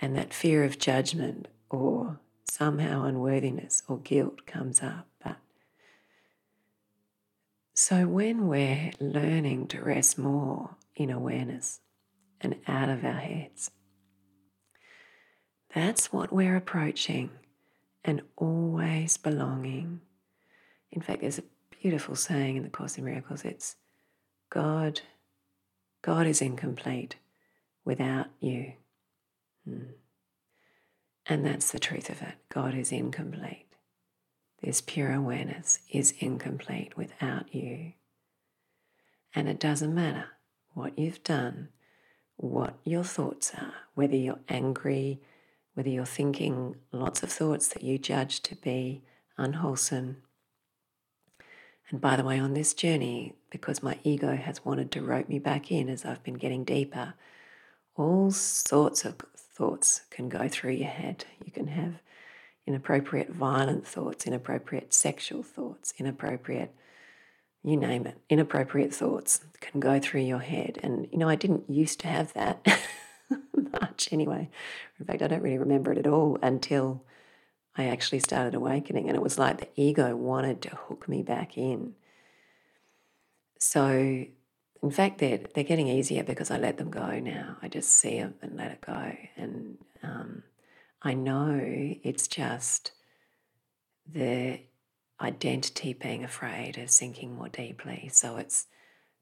And 0.00 0.16
that 0.16 0.34
fear 0.34 0.64
of 0.64 0.78
judgment 0.78 1.48
or 1.70 2.18
somehow 2.50 3.04
unworthiness 3.04 3.82
or 3.88 3.98
guilt 3.98 4.46
comes 4.46 4.82
up. 4.82 5.06
But 5.22 5.36
so 7.74 8.06
when 8.06 8.46
we're 8.48 8.92
learning 9.00 9.68
to 9.68 9.82
rest 9.82 10.18
more 10.18 10.76
in 10.94 11.10
awareness 11.10 11.80
and 12.40 12.56
out 12.68 12.88
of 12.88 13.04
our 13.04 13.12
heads, 13.12 13.70
that's 15.74 16.12
what 16.12 16.32
we're 16.32 16.56
approaching 16.56 17.30
and 18.04 18.22
always 18.36 19.16
belonging. 19.16 20.00
In 20.92 21.00
fact, 21.00 21.22
there's 21.22 21.38
a 21.38 21.44
beautiful 21.82 22.14
saying 22.14 22.56
in 22.56 22.62
the 22.62 22.70
Course 22.70 22.96
in 22.96 23.04
Miracles 23.04 23.44
it's 23.44 23.76
God, 24.50 25.00
God 26.02 26.26
is 26.26 26.40
incomplete 26.40 27.16
without 27.84 28.26
you. 28.40 28.72
Hmm. 29.64 29.92
And 31.26 31.44
that's 31.44 31.70
the 31.70 31.78
truth 31.78 32.10
of 32.10 32.20
it. 32.22 32.34
God 32.48 32.74
is 32.74 32.92
incomplete. 32.92 33.66
This 34.62 34.80
pure 34.80 35.12
awareness 35.12 35.80
is 35.90 36.14
incomplete 36.18 36.96
without 36.96 37.54
you. 37.54 37.92
And 39.34 39.48
it 39.48 39.58
doesn't 39.58 39.94
matter 39.94 40.26
what 40.72 40.98
you've 40.98 41.22
done, 41.22 41.68
what 42.36 42.74
your 42.84 43.04
thoughts 43.04 43.52
are, 43.54 43.74
whether 43.94 44.16
you're 44.16 44.40
angry, 44.48 45.20
whether 45.74 45.88
you're 45.88 46.04
thinking 46.04 46.76
lots 46.92 47.22
of 47.22 47.30
thoughts 47.30 47.68
that 47.68 47.82
you 47.82 47.98
judge 47.98 48.40
to 48.42 48.54
be 48.56 49.02
unwholesome. 49.36 50.18
And 51.90 52.00
by 52.00 52.16
the 52.16 52.24
way, 52.24 52.38
on 52.38 52.54
this 52.54 52.74
journey, 52.74 53.34
because 53.50 53.82
my 53.82 53.98
ego 54.02 54.36
has 54.36 54.64
wanted 54.64 54.90
to 54.92 55.02
rope 55.02 55.28
me 55.28 55.38
back 55.38 55.70
in 55.70 55.88
as 55.88 56.04
I've 56.04 56.22
been 56.22 56.34
getting 56.34 56.64
deeper, 56.64 57.14
all 57.96 58.30
sorts 58.30 59.04
of 59.04 59.16
thoughts 59.36 60.02
can 60.10 60.28
go 60.28 60.48
through 60.48 60.72
your 60.72 60.88
head. 60.88 61.24
You 61.44 61.52
can 61.52 61.68
have 61.68 62.00
inappropriate 62.66 63.30
violent 63.30 63.86
thoughts, 63.86 64.26
inappropriate 64.26 64.92
sexual 64.92 65.42
thoughts, 65.42 65.92
inappropriate, 65.98 66.74
you 67.62 67.76
name 67.76 68.06
it, 68.06 68.18
inappropriate 68.28 68.94
thoughts 68.94 69.40
can 69.60 69.80
go 69.80 69.98
through 70.00 70.22
your 70.22 70.40
head. 70.40 70.78
And, 70.82 71.08
you 71.12 71.18
know, 71.18 71.28
I 71.28 71.36
didn't 71.36 71.70
used 71.70 72.00
to 72.00 72.08
have 72.08 72.32
that 72.34 72.66
much 73.80 74.08
anyway. 74.12 74.50
In 74.98 75.06
fact, 75.06 75.22
I 75.22 75.28
don't 75.28 75.42
really 75.42 75.58
remember 75.58 75.92
it 75.92 75.98
at 75.98 76.06
all 76.06 76.38
until 76.42 77.04
I 77.76 77.86
actually 77.86 78.20
started 78.20 78.54
awakening. 78.54 79.08
And 79.08 79.16
it 79.16 79.22
was 79.22 79.38
like 79.38 79.60
the 79.60 79.68
ego 79.80 80.16
wanted 80.16 80.62
to 80.62 80.70
hook 80.70 81.08
me 81.08 81.22
back 81.22 81.56
in. 81.56 81.94
So 83.58 84.26
in 84.84 84.90
fact, 84.90 85.18
they're, 85.18 85.40
they're 85.54 85.64
getting 85.64 85.88
easier 85.88 86.22
because 86.22 86.50
I 86.50 86.58
let 86.58 86.76
them 86.76 86.90
go 86.90 87.18
now. 87.18 87.56
I 87.62 87.68
just 87.68 87.90
see 87.90 88.18
them 88.18 88.34
and 88.42 88.56
let 88.56 88.70
it 88.70 88.80
go. 88.82 89.16
And 89.36 89.78
um, 90.02 90.42
I 91.00 91.14
know 91.14 91.58
it's 92.02 92.28
just 92.28 92.92
the 94.06 94.60
identity 95.20 95.94
being 95.94 96.22
afraid 96.22 96.76
of 96.76 96.90
sinking 96.90 97.34
more 97.34 97.48
deeply. 97.48 98.10
So 98.12 98.36
it's 98.36 98.66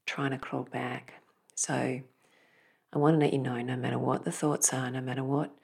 trying 0.05 0.31
to 0.31 0.37
crawl 0.37 0.67
back. 0.69 1.13
So 1.55 1.73
I 1.73 2.97
want 2.97 3.15
to 3.15 3.19
let 3.19 3.31
you 3.31 3.39
know 3.39 3.61
no 3.61 3.77
matter 3.77 3.97
what 3.97 4.25
the 4.25 4.33
thoughts 4.33 4.73
are, 4.73 4.91
no 4.91 4.99
matter 4.99 5.23
what 5.23 5.55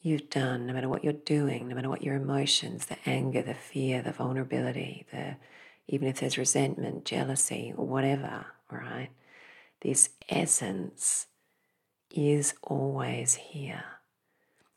you've 0.00 0.30
done, 0.30 0.66
no 0.66 0.72
matter 0.72 0.88
what 0.88 1.04
you're 1.04 1.12
doing, 1.12 1.68
no 1.68 1.74
matter 1.74 1.90
what 1.90 2.02
your 2.02 2.14
emotions, 2.14 2.86
the 2.86 2.96
anger, 3.04 3.42
the 3.42 3.54
fear, 3.54 4.00
the 4.00 4.12
vulnerability, 4.12 5.06
the 5.12 5.36
even 5.86 6.08
if 6.08 6.20
there's 6.20 6.38
resentment, 6.38 7.04
jealousy, 7.04 7.74
or 7.76 7.86
whatever, 7.86 8.46
all 8.72 8.78
right? 8.78 9.10
This 9.80 10.10
essence 10.28 11.26
is 12.10 12.54
always 12.62 13.34
here. 13.34 13.84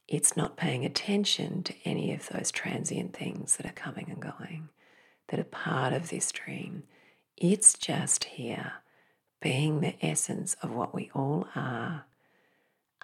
It's 0.08 0.38
not 0.38 0.58
paying 0.58 0.86
attention 0.86 1.64
to 1.64 1.74
any 1.86 2.14
of 2.14 2.30
those 2.30 2.52
transient 2.52 3.14
things 3.16 3.58
that 3.58 3.66
are 3.66 3.74
coming 3.74 4.08
and 4.10 4.22
going, 4.22 4.70
that 5.28 5.40
are 5.40 5.44
part 5.44 5.94
of 5.94 6.10
this 6.10 6.32
dream. 6.32 6.84
It's 7.36 7.74
just 7.74 8.24
here, 8.24 8.74
being 9.42 9.82
the 9.82 9.96
essence 10.04 10.56
of 10.64 10.72
what 10.72 10.96
we 10.96 11.12
all 11.14 11.48
are, 11.56 12.06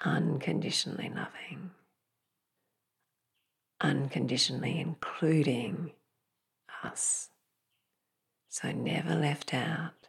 unconditionally 0.03 1.11
loving, 1.13 1.71
unconditionally 3.81 4.79
including 4.79 5.91
us. 6.83 7.29
So, 8.49 8.71
never 8.71 9.15
left 9.15 9.53
out, 9.53 10.07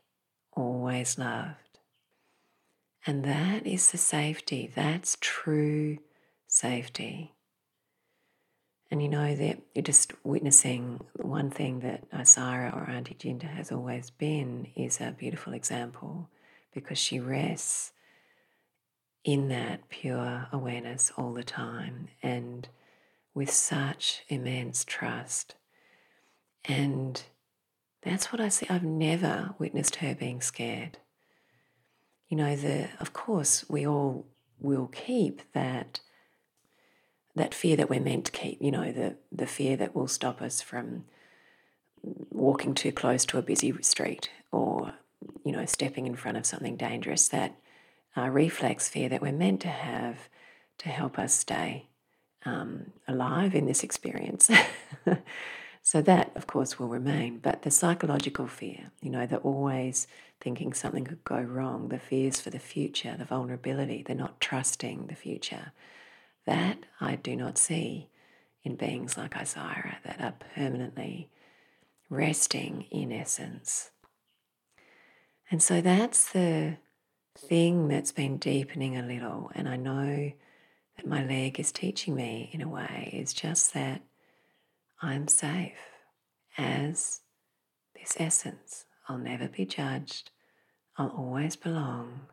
always 0.52 1.18
loved. 1.18 1.63
And 3.06 3.25
that 3.25 3.66
is 3.66 3.90
the 3.90 3.99
safety. 3.99 4.70
That's 4.75 5.18
true 5.20 5.99
safety. 6.46 7.34
And 8.90 9.02
you 9.02 9.08
know 9.08 9.34
that 9.34 9.58
you're 9.75 9.82
just 9.82 10.12
witnessing 10.25 11.04
one 11.16 11.50
thing 11.50 11.80
that 11.80 12.08
Isira 12.11 12.75
or 12.75 12.88
Auntie 12.88 13.14
Jinta 13.14 13.44
has 13.44 13.73
always 13.73 14.11
been 14.11 14.68
is 14.76 15.00
a 15.00 15.14
beautiful 15.18 15.52
example 15.52 16.28
because 16.73 16.99
she 16.99 17.18
rests 17.18 17.92
in 19.25 19.49
that 19.49 19.88
pure 19.88 20.49
awareness 20.52 21.11
all 21.16 21.32
the 21.32 21.44
time 21.44 22.08
and 22.23 22.68
with 23.34 23.50
such 23.50 24.23
immense 24.28 24.84
trust. 24.84 25.56
And 26.66 27.23
that's 28.02 28.32
what 28.32 28.40
I 28.40 28.49
see. 28.49 28.66
I've 28.68 28.84
never 28.84 29.54
witnessed 29.58 29.96
her 29.96 30.14
being 30.14 30.40
scared. 30.40 30.99
You 32.34 32.38
know, 32.38 32.56
the 32.56 32.88
of 32.98 33.12
course 33.12 33.64
we 33.68 33.86
all 33.86 34.26
will 34.58 34.88
keep 34.88 35.40
that 35.52 36.00
that 37.36 37.54
fear 37.54 37.76
that 37.76 37.88
we're 37.88 38.00
meant 38.00 38.24
to 38.24 38.32
keep, 38.32 38.60
you 38.60 38.72
know, 38.72 38.90
the, 38.90 39.14
the 39.30 39.46
fear 39.46 39.76
that 39.76 39.94
will 39.94 40.08
stop 40.08 40.42
us 40.42 40.60
from 40.60 41.04
walking 42.02 42.74
too 42.74 42.90
close 42.90 43.24
to 43.26 43.38
a 43.38 43.42
busy 43.42 43.72
street 43.82 44.30
or, 44.50 44.94
you 45.44 45.52
know, 45.52 45.64
stepping 45.64 46.08
in 46.08 46.16
front 46.16 46.36
of 46.36 46.44
something 46.44 46.74
dangerous, 46.74 47.28
that 47.28 47.54
uh, 48.16 48.28
reflex 48.28 48.88
fear 48.88 49.08
that 49.08 49.22
we're 49.22 49.30
meant 49.30 49.60
to 49.60 49.68
have 49.68 50.28
to 50.78 50.88
help 50.88 51.20
us 51.20 51.34
stay 51.34 51.86
um, 52.44 52.90
alive 53.06 53.54
in 53.54 53.66
this 53.66 53.84
experience. 53.84 54.50
so 55.86 56.00
that, 56.00 56.32
of 56.34 56.46
course, 56.46 56.78
will 56.78 56.88
remain. 56.88 57.40
But 57.40 57.60
the 57.60 57.70
psychological 57.70 58.46
fear, 58.46 58.90
you 59.02 59.10
know, 59.10 59.26
the 59.26 59.36
always 59.36 60.06
thinking 60.40 60.72
something 60.72 61.04
could 61.04 61.22
go 61.24 61.38
wrong, 61.42 61.90
the 61.90 61.98
fears 61.98 62.40
for 62.40 62.48
the 62.48 62.58
future, 62.58 63.14
the 63.18 63.26
vulnerability, 63.26 64.02
the 64.02 64.14
not 64.14 64.40
trusting 64.40 65.08
the 65.08 65.14
future, 65.14 65.72
that 66.46 66.78
I 67.02 67.16
do 67.16 67.36
not 67.36 67.58
see 67.58 68.08
in 68.62 68.76
beings 68.76 69.18
like 69.18 69.34
Isira 69.34 69.96
that 70.06 70.22
are 70.22 70.32
permanently 70.54 71.28
resting 72.08 72.86
in 72.90 73.12
essence. 73.12 73.90
And 75.50 75.62
so 75.62 75.82
that's 75.82 76.32
the 76.32 76.78
thing 77.36 77.88
that's 77.88 78.12
been 78.12 78.38
deepening 78.38 78.96
a 78.96 79.02
little. 79.02 79.52
And 79.54 79.68
I 79.68 79.76
know 79.76 80.32
that 80.96 81.06
my 81.06 81.22
leg 81.22 81.60
is 81.60 81.72
teaching 81.72 82.14
me 82.14 82.48
in 82.54 82.62
a 82.62 82.68
way 82.68 83.10
is 83.12 83.34
just 83.34 83.74
that 83.74 84.00
I'm 85.04 85.28
safe 85.28 85.76
as 86.56 87.20
this 87.94 88.16
essence. 88.18 88.87
I'll 89.06 89.18
never 89.18 89.49
be 89.49 89.66
judged. 89.66 90.30
I'll 90.96 91.11
always 91.11 91.56
belong. 91.56 92.28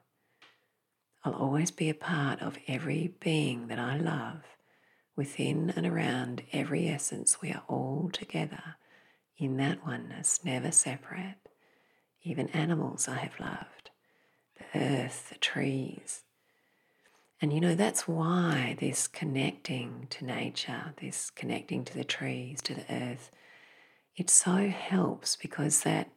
I'll 1.26 1.34
always 1.34 1.70
be 1.70 1.90
a 1.90 1.94
part 1.94 2.42
of 2.42 2.58
every 2.70 3.14
being 3.20 3.68
that 3.68 3.78
I 3.78 3.98
love. 3.98 4.44
Within 5.18 5.74
and 5.76 5.86
around 5.86 6.44
every 6.54 6.88
essence, 6.88 7.42
we 7.42 7.52
are 7.52 7.64
all 7.68 8.10
together 8.14 8.78
in 9.38 9.58
that 9.58 9.86
oneness, 9.86 10.40
never 10.46 10.72
separate. 10.72 11.50
Even 12.24 12.48
animals 12.52 13.10
I 13.10 13.16
have 13.16 13.38
loved, 13.38 13.90
the 14.58 14.80
earth, 14.80 15.28
the 15.28 15.40
trees. 15.40 16.24
And 17.42 17.52
you 17.52 17.60
know, 17.60 17.74
that's 17.74 18.08
why 18.08 18.78
this 18.80 19.08
connecting 19.08 20.06
to 20.12 20.26
nature, 20.26 20.94
this 21.02 21.32
connecting 21.32 21.84
to 21.86 21.94
the 21.94 22.04
trees, 22.04 22.62
to 22.62 22.76
the 22.76 22.86
earth, 22.94 23.32
it 24.16 24.30
so 24.30 24.68
helps 24.68 25.36
because 25.36 25.82
that 25.82 26.12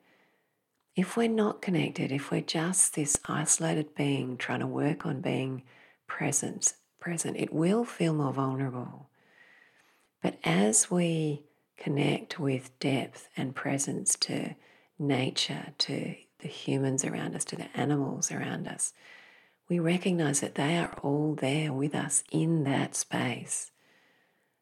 if 0.94 1.16
we're 1.16 1.28
not 1.28 1.62
connected, 1.62 2.12
if 2.12 2.30
we're 2.30 2.42
just 2.42 2.94
this 2.94 3.18
isolated 3.26 3.94
being 3.94 4.36
trying 4.36 4.60
to 4.60 4.66
work 4.66 5.06
on 5.06 5.22
being 5.22 5.62
present, 6.06 6.74
present, 7.00 7.36
it 7.38 7.52
will 7.52 7.84
feel 7.84 8.12
more 8.12 8.32
vulnerable. 8.32 9.08
But 10.22 10.38
as 10.44 10.90
we 10.90 11.42
connect 11.76 12.38
with 12.38 12.78
depth 12.78 13.28
and 13.36 13.54
presence 13.54 14.14
to 14.16 14.54
nature, 14.98 15.72
to 15.78 16.14
the 16.40 16.48
humans 16.48 17.04
around 17.04 17.34
us, 17.34 17.44
to 17.46 17.56
the 17.56 17.74
animals 17.74 18.30
around 18.30 18.68
us, 18.68 18.92
we 19.68 19.78
recognize 19.78 20.40
that 20.40 20.54
they 20.56 20.76
are 20.76 20.98
all 21.02 21.34
there 21.34 21.72
with 21.72 21.94
us 21.94 22.22
in 22.30 22.64
that 22.64 22.94
space, 22.94 23.70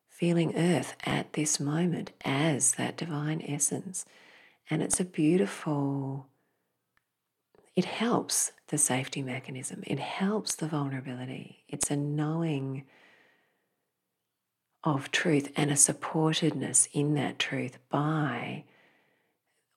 feeling 0.08 0.56
earth 0.56 0.94
at 1.04 1.32
this 1.32 1.58
moment 1.58 2.12
as 2.24 2.72
that 2.72 2.96
divine 2.96 3.42
essence 3.46 4.04
and 4.70 4.82
it's 4.82 5.00
a 5.00 5.04
beautiful, 5.04 6.28
it 7.76 7.84
helps 7.84 8.52
the 8.68 8.78
safety 8.78 9.22
mechanism, 9.22 9.82
it 9.86 9.98
helps 9.98 10.54
the 10.54 10.66
vulnerability. 10.66 11.64
It's 11.68 11.90
a 11.90 11.96
knowing 11.96 12.84
of 14.84 15.10
truth 15.10 15.52
and 15.56 15.70
a 15.70 15.74
supportedness 15.74 16.88
in 16.92 17.14
that 17.14 17.38
truth 17.38 17.78
by 17.90 18.64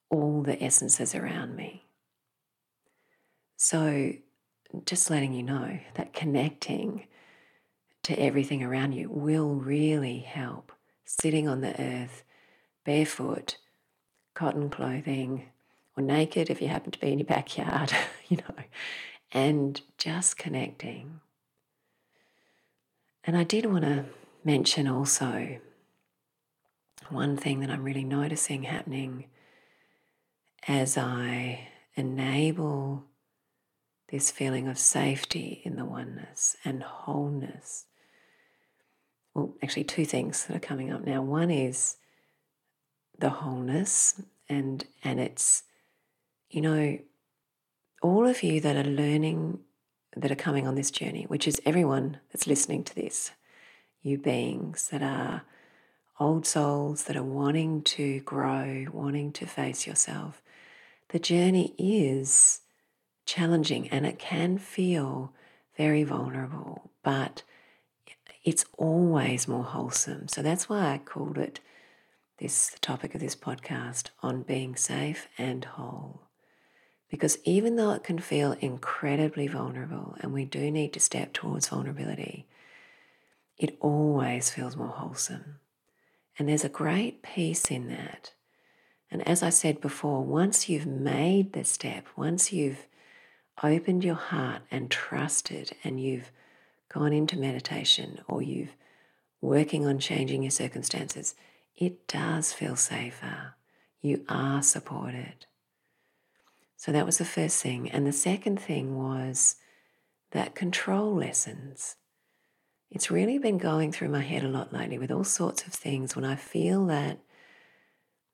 all 0.09 0.41
the 0.41 0.63
essences 0.63 1.13
around 1.13 1.55
me. 1.57 1.85
So, 3.57 4.13
just 4.85 5.09
letting 5.09 5.33
you 5.33 5.43
know 5.43 5.79
that 5.95 6.13
connecting 6.13 7.07
to 8.03 8.19
everything 8.19 8.63
around 8.63 8.93
you 8.93 9.09
will 9.09 9.55
really 9.55 10.19
help. 10.19 10.71
Sitting 11.05 11.47
on 11.47 11.61
the 11.61 11.79
earth, 11.79 12.23
barefoot, 12.83 13.57
cotton 14.33 14.69
clothing, 14.69 15.45
or 15.95 16.03
naked 16.03 16.49
if 16.49 16.61
you 16.61 16.67
happen 16.67 16.91
to 16.91 16.99
be 16.99 17.11
in 17.11 17.19
your 17.19 17.25
backyard, 17.25 17.91
you 18.27 18.37
know, 18.37 18.63
and 19.31 19.81
just 19.97 20.37
connecting. 20.37 21.19
And 23.23 23.37
I 23.37 23.43
did 23.43 23.65
want 23.65 23.85
to 23.85 24.05
mention 24.43 24.87
also 24.87 25.57
one 27.09 27.37
thing 27.37 27.59
that 27.59 27.69
I'm 27.69 27.83
really 27.83 28.03
noticing 28.03 28.63
happening 28.63 29.25
as 30.67 30.97
I 30.97 31.67
enable 31.95 33.03
this 34.09 34.31
feeling 34.31 34.67
of 34.67 34.77
safety 34.77 35.61
in 35.63 35.75
the 35.75 35.85
oneness 35.85 36.55
and 36.63 36.83
wholeness. 36.83 37.85
Well, 39.33 39.55
actually, 39.61 39.83
two 39.85 40.05
things 40.05 40.45
that 40.45 40.55
are 40.55 40.59
coming 40.59 40.91
up 40.91 41.05
now. 41.05 41.21
One 41.21 41.51
is 41.51 41.97
the 43.19 43.29
wholeness 43.29 44.21
and 44.49 44.85
and 45.03 45.19
it's 45.19 45.63
you 46.49 46.61
know 46.61 46.97
all 48.01 48.27
of 48.27 48.43
you 48.43 48.61
that 48.61 48.75
are 48.75 48.89
learning 48.89 49.59
that 50.15 50.31
are 50.31 50.35
coming 50.35 50.67
on 50.67 50.75
this 50.75 50.91
journey 50.91 51.23
which 51.27 51.47
is 51.47 51.61
everyone 51.65 52.19
that's 52.31 52.47
listening 52.47 52.83
to 52.83 52.95
this 52.95 53.31
you 54.01 54.17
beings 54.17 54.89
that 54.89 55.01
are 55.01 55.43
old 56.19 56.45
souls 56.45 57.05
that 57.05 57.17
are 57.17 57.23
wanting 57.23 57.81
to 57.81 58.19
grow 58.21 58.85
wanting 58.91 59.31
to 59.31 59.45
face 59.45 59.87
yourself 59.87 60.41
the 61.09 61.19
journey 61.19 61.73
is 61.77 62.61
challenging 63.25 63.87
and 63.89 64.05
it 64.05 64.19
can 64.19 64.57
feel 64.57 65.33
very 65.77 66.03
vulnerable 66.03 66.91
but 67.03 67.43
it's 68.43 68.65
always 68.77 69.47
more 69.47 69.63
wholesome 69.63 70.27
so 70.27 70.41
that's 70.41 70.69
why 70.69 70.93
i 70.93 70.97
called 70.97 71.37
it 71.37 71.59
this 72.37 72.75
topic 72.81 73.15
of 73.15 73.21
this 73.21 73.35
podcast 73.35 74.09
on 74.21 74.43
being 74.43 74.75
safe 74.75 75.27
and 75.37 75.63
whole. 75.63 76.21
Because 77.09 77.37
even 77.45 77.75
though 77.75 77.91
it 77.91 78.03
can 78.03 78.19
feel 78.19 78.53
incredibly 78.59 79.47
vulnerable, 79.47 80.17
and 80.19 80.33
we 80.33 80.43
do 80.43 80.69
need 80.69 80.91
to 80.93 80.99
step 80.99 81.33
towards 81.33 81.69
vulnerability, 81.69 82.45
it 83.57 83.77
always 83.79 84.49
feels 84.49 84.75
more 84.75 84.89
wholesome. 84.89 85.59
And 86.37 86.49
there's 86.49 86.65
a 86.65 86.69
great 86.69 87.23
peace 87.23 87.65
in 87.71 87.87
that. 87.87 88.33
And 89.09 89.25
as 89.25 89.41
I 89.41 89.49
said 89.49 89.79
before, 89.79 90.23
once 90.23 90.67
you've 90.67 90.87
made 90.87 91.53
the 91.53 91.63
step, 91.63 92.05
once 92.17 92.51
you've 92.51 92.85
opened 93.63 94.03
your 94.03 94.15
heart 94.15 94.61
and 94.69 94.91
trusted, 94.91 95.75
and 95.83 95.99
you've 95.99 96.31
gone 96.89 97.13
into 97.13 97.37
meditation 97.37 98.19
or 98.27 98.41
you've 98.41 98.75
working 99.41 99.85
on 99.85 99.99
changing 99.99 100.43
your 100.43 100.51
circumstances, 100.51 101.35
it 101.75 102.07
does 102.07 102.51
feel 102.51 102.75
safer. 102.75 103.53
You 104.01 104.25
are 104.27 104.61
supported. 104.61 105.45
So 106.77 106.91
that 106.91 107.05
was 107.05 107.17
the 107.17 107.25
first 107.25 107.61
thing. 107.61 107.89
And 107.89 108.05
the 108.05 108.11
second 108.11 108.59
thing 108.59 108.97
was 108.97 109.55
that 110.31 110.55
control 110.55 111.13
lessons. 111.15 111.95
It's 112.91 113.11
really 113.11 113.37
been 113.37 113.57
going 113.57 113.91
through 113.91 114.09
my 114.09 114.21
head 114.21 114.43
a 114.43 114.47
lot 114.47 114.73
lately 114.73 114.97
with 114.97 115.11
all 115.11 115.23
sorts 115.23 115.65
of 115.65 115.73
things 115.73 116.15
when 116.15 116.25
I 116.25 116.35
feel 116.35 116.85
that, 116.87 117.19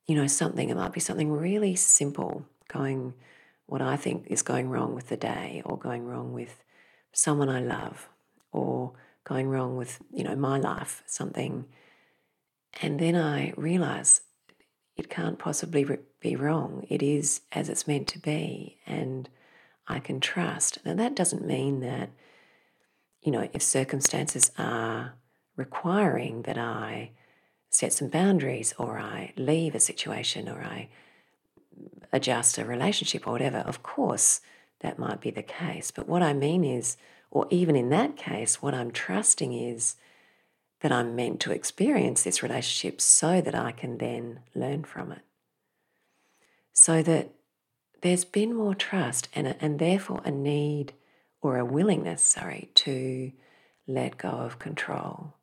you 0.08 0.16
know, 0.16 0.28
something, 0.28 0.70
it 0.70 0.76
might 0.76 0.94
be 0.94 1.00
something 1.00 1.32
really 1.32 1.76
simple 1.76 2.46
going, 2.68 3.14
what 3.72 3.82
I 3.82 3.96
think 3.96 4.28
is 4.28 4.42
going 4.42 4.70
wrong 4.70 4.94
with 4.94 5.08
the 5.08 5.18
day 5.18 5.62
or 5.64 5.78
going 5.78 6.04
wrong 6.06 6.34
with 6.34 6.64
someone 7.14 7.50
I 7.50 7.62
love 7.62 8.10
or 8.52 8.94
going 9.24 9.48
wrong 9.48 9.78
with, 9.78 10.00
you 10.12 10.24
know, 10.26 10.36
my 10.36 10.58
life, 10.58 11.04
something 11.06 11.66
and 12.82 13.00
then 13.00 13.16
I 13.16 13.54
realize 13.58 14.22
it 14.96 15.10
can't 15.10 15.40
possibly 15.40 15.86
be 16.20 16.36
wrong. 16.36 16.86
It 16.90 17.02
is 17.02 17.42
as 17.52 17.70
it's 17.70 17.88
meant 17.88 18.08
to 18.10 18.20
be. 18.20 18.78
And 18.86 19.30
I 19.88 20.00
can 20.00 20.20
trust. 20.20 20.80
Now, 20.86 20.94
that 20.96 21.16
doesn't 21.16 21.46
mean 21.46 21.82
that, 21.82 22.12
you 23.22 23.32
know, 23.32 23.50
if 23.54 23.62
circumstances 23.62 24.52
are 24.58 25.16
requiring 25.56 26.44
that 26.44 26.58
I 26.58 27.12
set 27.70 27.94
some 27.94 28.10
boundaries 28.10 28.74
or 28.78 29.00
I 29.00 29.34
leave 29.38 29.76
a 29.76 29.80
situation 29.80 30.48
or 30.48 30.62
I 30.62 30.90
adjust 32.12 32.58
a 32.58 32.66
relationship 32.66 33.28
or 33.28 33.32
whatever, 33.32 33.60
of 33.60 33.84
course 33.84 34.42
that 34.82 35.00
might 35.00 35.22
be 35.22 35.32
the 35.32 35.44
case. 35.44 35.92
But 35.92 36.08
what 36.08 36.22
I 36.22 36.34
mean 36.34 36.64
is, 36.64 36.98
or 37.30 37.48
even 37.50 37.76
in 37.76 37.90
that 37.90 38.18
case, 38.18 38.62
what 38.62 38.74
I'm 38.74 38.92
trusting 38.92 39.54
is 39.54 39.96
that 40.82 40.92
I'm 40.92 41.16
meant 41.16 41.40
to 41.42 41.52
experience 41.52 42.24
this 42.24 42.44
relationship 42.44 43.00
so 43.00 43.40
that 43.42 43.56
I 43.56 43.72
can 43.72 44.00
then 44.00 44.40
learn 44.56 44.84
from 44.84 45.12
it. 45.12 45.22
So 46.74 47.04
that 47.04 47.30
there's 48.02 48.26
been 48.26 48.56
more 48.56 48.76
trust 48.76 49.30
and, 49.34 49.56
and 49.60 49.78
therefore 49.78 50.22
a 50.26 50.32
need 50.32 50.94
or 51.42 51.58
a 51.58 51.66
willingness, 51.66 52.24
sorry, 52.24 52.70
to 52.76 53.32
let 53.88 54.18
go 54.18 54.30
of 54.30 54.60
control. 54.60 55.36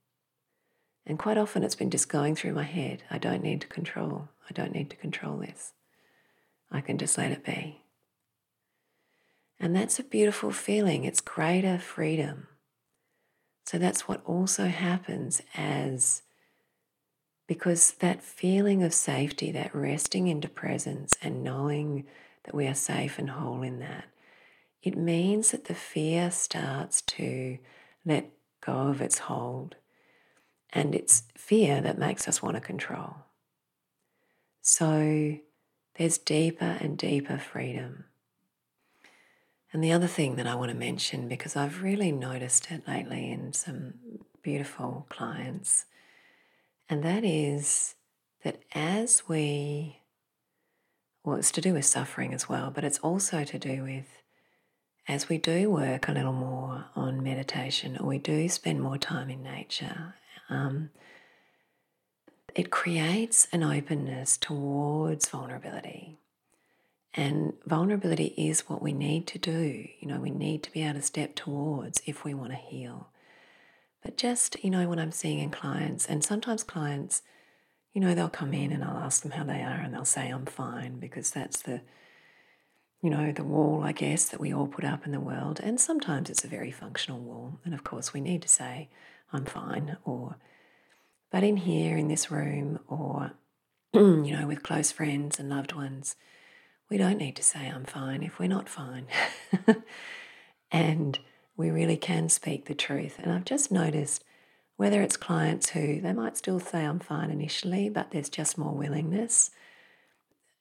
And 1.06 1.18
quite 1.18 1.38
often 1.38 1.62
it's 1.62 1.74
been 1.74 1.90
just 1.90 2.08
going 2.08 2.34
through 2.34 2.52
my 2.52 2.64
head 2.64 3.02
I 3.10 3.18
don't 3.18 3.42
need 3.42 3.60
to 3.62 3.66
control. 3.68 4.28
I 4.48 4.52
don't 4.52 4.72
need 4.72 4.90
to 4.90 4.96
control 4.96 5.38
this. 5.38 5.72
I 6.70 6.80
can 6.80 6.98
just 6.98 7.18
let 7.18 7.32
it 7.32 7.44
be. 7.44 7.82
And 9.60 9.74
that's 9.74 9.98
a 9.98 10.04
beautiful 10.04 10.52
feeling. 10.52 11.04
It's 11.04 11.20
greater 11.20 11.78
freedom. 11.78 12.46
So 13.66 13.78
that's 13.78 14.08
what 14.08 14.24
also 14.24 14.66
happens 14.66 15.42
as 15.54 16.22
because 17.46 17.92
that 17.92 18.22
feeling 18.22 18.82
of 18.82 18.92
safety, 18.92 19.50
that 19.52 19.74
resting 19.74 20.28
into 20.28 20.48
presence 20.48 21.16
and 21.22 21.42
knowing 21.42 22.04
that 22.44 22.54
we 22.54 22.66
are 22.66 22.74
safe 22.74 23.18
and 23.18 23.30
whole 23.30 23.62
in 23.62 23.80
that, 23.80 24.04
it 24.82 24.96
means 24.96 25.50
that 25.50 25.64
the 25.64 25.74
fear 25.74 26.30
starts 26.30 27.00
to 27.02 27.58
let 28.04 28.30
go 28.60 28.72
of 28.72 29.00
its 29.00 29.18
hold. 29.18 29.76
And 30.70 30.94
it's 30.94 31.24
fear 31.36 31.80
that 31.80 31.98
makes 31.98 32.28
us 32.28 32.42
want 32.42 32.56
to 32.56 32.60
control. 32.60 33.16
So 34.60 35.38
there's 35.98 36.16
deeper 36.16 36.78
and 36.80 36.96
deeper 36.96 37.38
freedom. 37.38 38.04
And 39.72 39.84
the 39.84 39.92
other 39.92 40.06
thing 40.06 40.36
that 40.36 40.46
I 40.46 40.54
want 40.54 40.70
to 40.70 40.76
mention, 40.76 41.28
because 41.28 41.56
I've 41.56 41.82
really 41.82 42.12
noticed 42.12 42.70
it 42.70 42.88
lately 42.88 43.30
in 43.30 43.52
some 43.52 43.94
beautiful 44.42 45.06
clients, 45.10 45.84
and 46.88 47.02
that 47.02 47.24
is 47.24 47.96
that 48.44 48.60
as 48.72 49.24
we, 49.28 49.98
well, 51.24 51.36
it's 51.36 51.50
to 51.52 51.60
do 51.60 51.74
with 51.74 51.84
suffering 51.84 52.32
as 52.32 52.48
well, 52.48 52.70
but 52.70 52.84
it's 52.84 52.98
also 53.00 53.44
to 53.44 53.58
do 53.58 53.82
with 53.82 54.06
as 55.06 55.28
we 55.28 55.38
do 55.38 55.70
work 55.70 56.06
a 56.06 56.12
little 56.12 56.32
more 56.32 56.84
on 56.94 57.22
meditation 57.22 57.96
or 57.98 58.06
we 58.06 58.18
do 58.18 58.48
spend 58.48 58.80
more 58.80 58.98
time 58.98 59.30
in 59.30 59.42
nature, 59.42 60.14
um, 60.50 60.90
it 62.54 62.70
creates 62.70 63.48
an 63.52 63.62
openness 63.62 64.36
towards 64.36 65.28
vulnerability. 65.28 66.18
And 67.14 67.54
vulnerability 67.66 68.34
is 68.36 68.68
what 68.68 68.82
we 68.82 68.92
need 68.92 69.26
to 69.28 69.38
do. 69.38 69.86
You 70.00 70.08
know, 70.08 70.20
we 70.20 70.30
need 70.30 70.62
to 70.64 70.72
be 70.72 70.82
able 70.82 70.94
to 70.94 71.02
step 71.02 71.34
towards 71.34 72.00
if 72.06 72.24
we 72.24 72.34
want 72.34 72.50
to 72.50 72.56
heal. 72.56 73.08
But 74.02 74.16
just, 74.16 74.62
you 74.62 74.70
know, 74.70 74.88
when 74.88 74.98
I'm 74.98 75.12
seeing 75.12 75.38
in 75.38 75.50
clients, 75.50 76.06
and 76.06 76.22
sometimes 76.22 76.62
clients, 76.62 77.22
you 77.92 78.00
know, 78.00 78.14
they'll 78.14 78.28
come 78.28 78.54
in 78.54 78.72
and 78.72 78.84
I'll 78.84 78.98
ask 78.98 79.22
them 79.22 79.32
how 79.32 79.44
they 79.44 79.62
are 79.62 79.80
and 79.80 79.92
they'll 79.92 80.04
say, 80.04 80.28
I'm 80.28 80.46
fine, 80.46 80.98
because 81.00 81.30
that's 81.30 81.62
the 81.62 81.80
you 83.00 83.10
know, 83.10 83.30
the 83.30 83.44
wall, 83.44 83.82
I 83.84 83.92
guess, 83.92 84.26
that 84.26 84.40
we 84.40 84.52
all 84.52 84.66
put 84.66 84.84
up 84.84 85.06
in 85.06 85.12
the 85.12 85.20
world. 85.20 85.60
And 85.62 85.80
sometimes 85.80 86.30
it's 86.30 86.44
a 86.44 86.48
very 86.48 86.72
functional 86.72 87.20
wall. 87.20 87.60
And 87.64 87.72
of 87.72 87.84
course, 87.84 88.12
we 88.12 88.20
need 88.20 88.42
to 88.42 88.48
say, 88.48 88.88
I'm 89.32 89.44
fine, 89.44 89.96
or, 90.04 90.36
but 91.30 91.42
in 91.42 91.58
here, 91.58 91.96
in 91.96 92.08
this 92.08 92.30
room, 92.30 92.80
or, 92.88 93.32
you 93.94 94.36
know, 94.36 94.46
with 94.46 94.62
close 94.62 94.90
friends 94.92 95.38
and 95.38 95.48
loved 95.48 95.72
ones, 95.72 96.16
we 96.90 96.96
don't 96.96 97.18
need 97.18 97.36
to 97.36 97.42
say, 97.42 97.66
I'm 97.66 97.84
fine 97.84 98.22
if 98.22 98.38
we're 98.38 98.48
not 98.48 98.68
fine. 98.68 99.06
and 100.72 101.18
we 101.56 101.70
really 101.70 101.96
can 101.96 102.28
speak 102.28 102.64
the 102.64 102.74
truth. 102.74 103.18
And 103.18 103.32
I've 103.32 103.44
just 103.44 103.70
noticed 103.70 104.24
whether 104.76 105.02
it's 105.02 105.16
clients 105.16 105.70
who 105.70 106.00
they 106.00 106.12
might 106.12 106.36
still 106.36 106.60
say, 106.60 106.84
I'm 106.84 107.00
fine 107.00 107.30
initially, 107.30 107.88
but 107.88 108.10
there's 108.10 108.30
just 108.30 108.56
more 108.56 108.72
willingness 108.72 109.50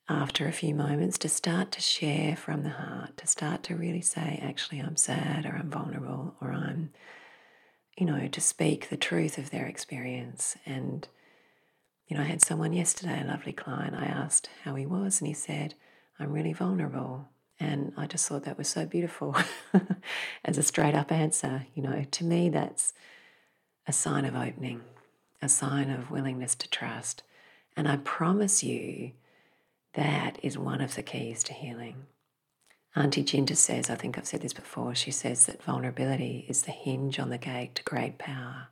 after 0.09 0.47
a 0.47 0.53
few 0.53 0.73
moments 0.73 1.17
to 1.19 1.29
start 1.29 1.71
to 1.73 1.81
share 1.81 2.35
from 2.35 2.63
the 2.63 2.69
heart, 2.69 3.17
to 3.17 3.27
start 3.27 3.63
to 3.63 3.75
really 3.75 4.01
say, 4.01 4.39
actually, 4.41 4.79
I'm 4.79 4.95
sad 4.95 5.45
or 5.45 5.55
I'm 5.55 5.69
vulnerable 5.69 6.35
or 6.41 6.51
I'm, 6.51 6.91
you 7.97 8.05
know, 8.05 8.27
to 8.27 8.41
speak 8.41 8.89
the 8.89 8.97
truth 8.97 9.37
of 9.37 9.49
their 9.49 9.65
experience. 9.65 10.55
And, 10.65 11.07
you 12.07 12.15
know, 12.15 12.23
I 12.23 12.27
had 12.27 12.41
someone 12.41 12.71
yesterday, 12.71 13.21
a 13.21 13.25
lovely 13.25 13.53
client, 13.53 13.95
I 13.95 14.05
asked 14.05 14.49
how 14.63 14.75
he 14.75 14.85
was, 14.85 15.19
and 15.19 15.27
he 15.27 15.33
said, 15.33 15.73
I'm 16.19 16.31
really 16.31 16.53
vulnerable. 16.53 17.27
And 17.59 17.91
I 17.97 18.05
just 18.05 18.27
thought 18.27 18.43
that 18.43 18.57
was 18.57 18.67
so 18.67 18.85
beautiful 18.85 19.35
as 20.45 20.59
a 20.59 20.63
straight 20.63 20.93
up 20.93 21.11
answer. 21.11 21.65
You 21.73 21.81
know, 21.81 22.05
to 22.09 22.23
me, 22.23 22.49
that's 22.49 22.93
a 23.87 23.93
sign 23.93 24.25
of 24.25 24.35
opening, 24.35 24.81
a 25.41 25.49
sign 25.49 25.89
of 25.89 26.11
willingness 26.11 26.53
to 26.55 26.69
trust. 26.69 27.23
And 27.75 27.87
I 27.87 27.97
promise 27.97 28.63
you, 28.63 29.11
that 29.93 30.37
is 30.43 30.57
one 30.57 30.81
of 30.81 30.93
the 30.93 31.01
keys 31.01 31.43
to 31.45 31.53
healing. 31.53 32.05
Auntie 32.97 33.23
Ginger 33.23 33.53
says, 33.53 33.91
I 33.91 33.95
think 33.95 34.17
I've 34.17 34.25
said 34.25 34.41
this 34.41 34.53
before, 34.53 34.95
she 34.95 35.11
says 35.11 35.45
that 35.45 35.61
vulnerability 35.61 36.45
is 36.49 36.63
the 36.63 36.71
hinge 36.71 37.19
on 37.19 37.29
the 37.29 37.37
gate 37.37 37.75
to 37.75 37.83
great 37.83 38.17
power. 38.17 38.69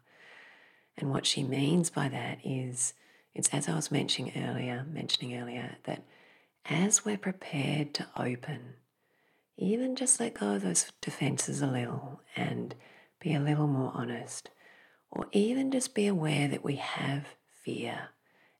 And 0.97 1.11
what 1.11 1.27
she 1.27 1.43
means 1.43 1.91
by 1.91 2.09
that 2.09 2.39
is, 2.43 2.95
it's 3.35 3.49
as 3.49 3.69
I 3.69 3.75
was 3.75 3.91
mentioning 3.91 4.33
earlier, 4.35 4.83
mentioning 4.91 5.39
earlier, 5.39 5.75
that 5.83 6.01
as 6.67 7.05
we're 7.05 7.19
prepared 7.19 7.93
to 7.93 8.07
open, 8.17 8.73
even 9.57 9.95
just 9.95 10.19
let 10.19 10.39
go 10.39 10.55
of 10.55 10.63
those 10.63 10.91
defenses 11.01 11.61
a 11.61 11.67
little 11.67 12.21
and 12.35 12.73
be 13.19 13.35
a 13.35 13.39
little 13.39 13.67
more 13.67 13.91
honest, 13.93 14.49
or 15.11 15.27
even 15.33 15.69
just 15.69 15.93
be 15.93 16.07
aware 16.07 16.47
that 16.47 16.63
we 16.63 16.77
have 16.77 17.27
fear 17.61 18.09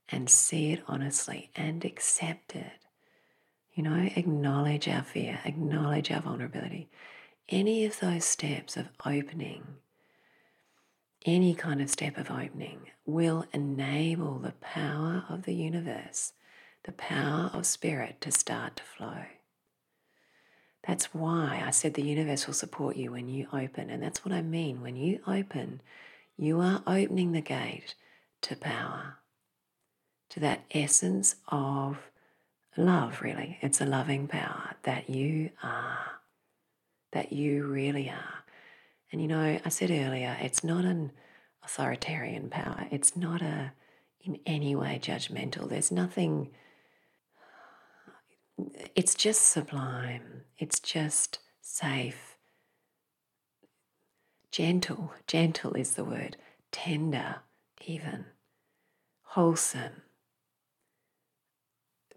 and 0.09 0.29
see 0.29 0.73
it 0.73 0.83
honestly 0.87 1.49
and 1.55 1.83
accept 1.83 2.55
it. 2.55 2.84
You 3.75 3.83
know, 3.83 4.09
acknowledge 4.15 4.87
our 4.87 5.03
fear, 5.03 5.39
acknowledge 5.43 6.09
our 6.09 6.21
vulnerability. 6.21 6.89
Any 7.49 7.83
of 7.85 7.99
those 7.99 8.23
steps 8.23 8.77
of 8.77 8.87
opening, 9.05 9.65
any 11.25 11.53
kind 11.53 11.81
of 11.81 11.89
step 11.89 12.17
of 12.17 12.31
opening, 12.31 12.89
will 13.05 13.45
enable 13.51 14.39
the 14.39 14.53
power 14.61 15.25
of 15.29 15.43
the 15.43 15.53
universe, 15.53 16.31
the 16.85 16.93
power 16.93 17.51
of 17.53 17.65
spirit 17.65 18.21
to 18.21 18.31
start 18.31 18.77
to 18.77 18.83
flow. 18.83 19.25
That's 20.87 21.13
why 21.13 21.61
I 21.65 21.71
said 21.71 21.95
the 21.95 22.01
universe 22.01 22.47
will 22.47 22.53
support 22.53 22.95
you 22.95 23.11
when 23.11 23.27
you 23.27 23.47
open. 23.51 23.89
And 23.89 24.01
that's 24.01 24.23
what 24.23 24.33
I 24.33 24.41
mean. 24.41 24.81
When 24.81 24.95
you 24.95 25.19
open, 25.27 25.81
you 26.37 26.61
are 26.61 26.81
opening 26.87 27.33
the 27.33 27.41
gate 27.41 27.95
to 28.41 28.55
power 28.55 29.17
to 30.29 30.39
that 30.39 30.63
essence 30.71 31.35
of 31.49 31.97
love, 32.77 33.21
really. 33.21 33.57
It's 33.61 33.81
a 33.81 33.85
loving 33.85 34.27
power 34.27 34.75
that 34.83 35.09
you 35.09 35.51
are, 35.63 36.19
that 37.11 37.31
you 37.31 37.65
really 37.65 38.09
are. 38.09 38.43
And 39.11 39.21
you 39.21 39.27
know, 39.27 39.59
I 39.63 39.69
said 39.69 39.91
earlier, 39.91 40.37
it's 40.41 40.63
not 40.63 40.85
an 40.85 41.11
authoritarian 41.63 42.49
power, 42.49 42.87
it's 42.91 43.15
not 43.15 43.41
a 43.41 43.73
in 44.21 44.39
any 44.45 44.75
way 44.75 44.99
judgmental. 45.01 45.69
There's 45.69 45.91
nothing, 45.91 46.49
it's 48.95 49.13
just 49.13 49.47
sublime, 49.47 50.41
it's 50.57 50.79
just 50.79 51.39
safe. 51.61 52.35
Gentle, 54.51 55.13
gentle 55.27 55.73
is 55.73 55.93
the 55.93 56.03
word, 56.03 56.37
tender, 56.71 57.37
even, 57.85 58.25
wholesome 59.21 60.01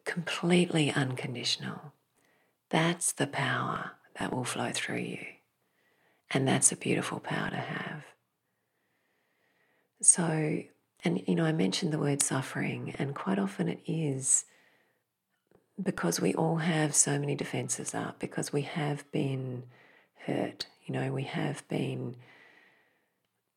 completely 0.08 0.90
unconditional. 0.90 1.92
That's 2.70 3.12
the 3.12 3.26
power 3.26 3.92
that 4.18 4.32
will 4.32 4.44
flow 4.44 4.70
through 4.72 5.00
you. 5.00 5.24
And 6.30 6.48
that's 6.48 6.72
a 6.72 6.76
beautiful 6.76 7.20
power 7.20 7.50
to 7.50 7.56
have. 7.56 8.04
So, 10.00 10.62
and 11.04 11.22
you 11.28 11.34
know, 11.34 11.44
I 11.44 11.52
mentioned 11.52 11.92
the 11.92 11.98
word 11.98 12.22
suffering, 12.22 12.94
and 12.98 13.14
quite 13.14 13.38
often 13.38 13.68
it 13.68 13.80
is 13.86 14.46
because 15.80 16.20
we 16.20 16.34
all 16.34 16.56
have 16.56 16.94
so 16.94 17.18
many 17.18 17.34
defenses 17.34 17.94
up, 17.94 18.18
because 18.18 18.52
we 18.52 18.62
have 18.62 19.10
been 19.12 19.64
hurt. 20.26 20.66
You 20.86 20.94
know, 20.94 21.12
we 21.12 21.24
have 21.24 21.66
been, 21.68 22.16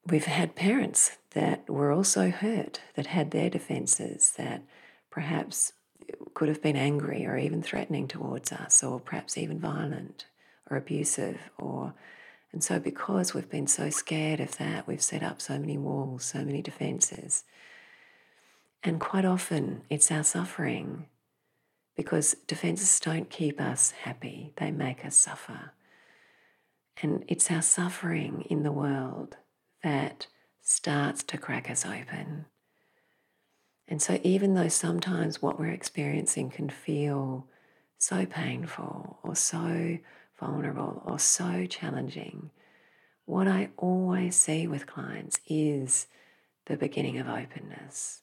we've 0.06 0.26
had 0.26 0.56
parents 0.56 1.18
that 1.32 1.70
were 1.70 1.92
also 1.92 2.30
hurt, 2.30 2.82
that 2.96 3.08
had 3.08 3.32
their 3.32 3.50
defenses, 3.50 4.34
that 4.38 4.64
perhaps 5.10 5.74
could 6.34 6.48
have 6.48 6.62
been 6.62 6.76
angry 6.76 7.26
or 7.26 7.38
even 7.38 7.62
threatening 7.62 8.08
towards 8.08 8.52
us, 8.52 8.84
or 8.84 9.00
perhaps 9.00 9.38
even 9.38 9.60
violent 9.60 10.26
or 10.70 10.78
abusive, 10.78 11.50
or 11.58 11.94
And 12.54 12.64
so, 12.64 12.80
because 12.80 13.34
we've 13.34 13.50
been 13.50 13.68
so 13.68 13.90
scared 13.90 14.40
of 14.40 14.58
that, 14.58 14.88
we've 14.88 15.02
set 15.02 15.24
up 15.24 15.42
so 15.42 15.58
many 15.58 15.78
walls, 15.78 16.26
so 16.26 16.44
many 16.44 16.62
defenses. 16.62 17.46
And 18.84 19.00
quite 19.00 19.26
often, 19.26 19.84
it's 19.90 20.12
our 20.12 20.24
suffering 20.24 21.06
because 21.96 22.36
defenses 22.48 23.00
don't 23.00 23.30
keep 23.30 23.62
us 23.62 23.92
happy, 23.92 24.54
they 24.58 24.72
make 24.72 25.06
us 25.06 25.16
suffer. 25.16 25.72
And 27.02 27.24
it's 27.28 27.52
our 27.52 27.62
suffering 27.62 28.46
in 28.50 28.64
the 28.64 28.72
world 28.72 29.38
that 29.84 30.28
starts 30.62 31.24
to 31.24 31.38
crack 31.38 31.70
us 31.70 31.86
open. 31.86 32.46
And 33.92 34.02
so, 34.02 34.22
even 34.24 34.54
though 34.54 34.70
sometimes 34.70 35.42
what 35.42 35.60
we're 35.60 35.74
experiencing 35.74 36.50
can 36.50 36.70
feel 36.70 37.46
so 37.98 38.26
painful 38.26 39.20
or 39.22 39.36
so 39.36 39.98
vulnerable 40.40 41.04
or 41.06 41.20
so 41.20 41.66
challenging, 41.66 42.52
what 43.26 43.50
I 43.50 43.72
always 43.76 44.38
see 44.38 44.66
with 44.66 44.88
clients 44.88 45.42
is 45.46 46.08
the 46.68 46.78
beginning 46.78 47.20
of 47.20 47.28
openness. 47.28 48.22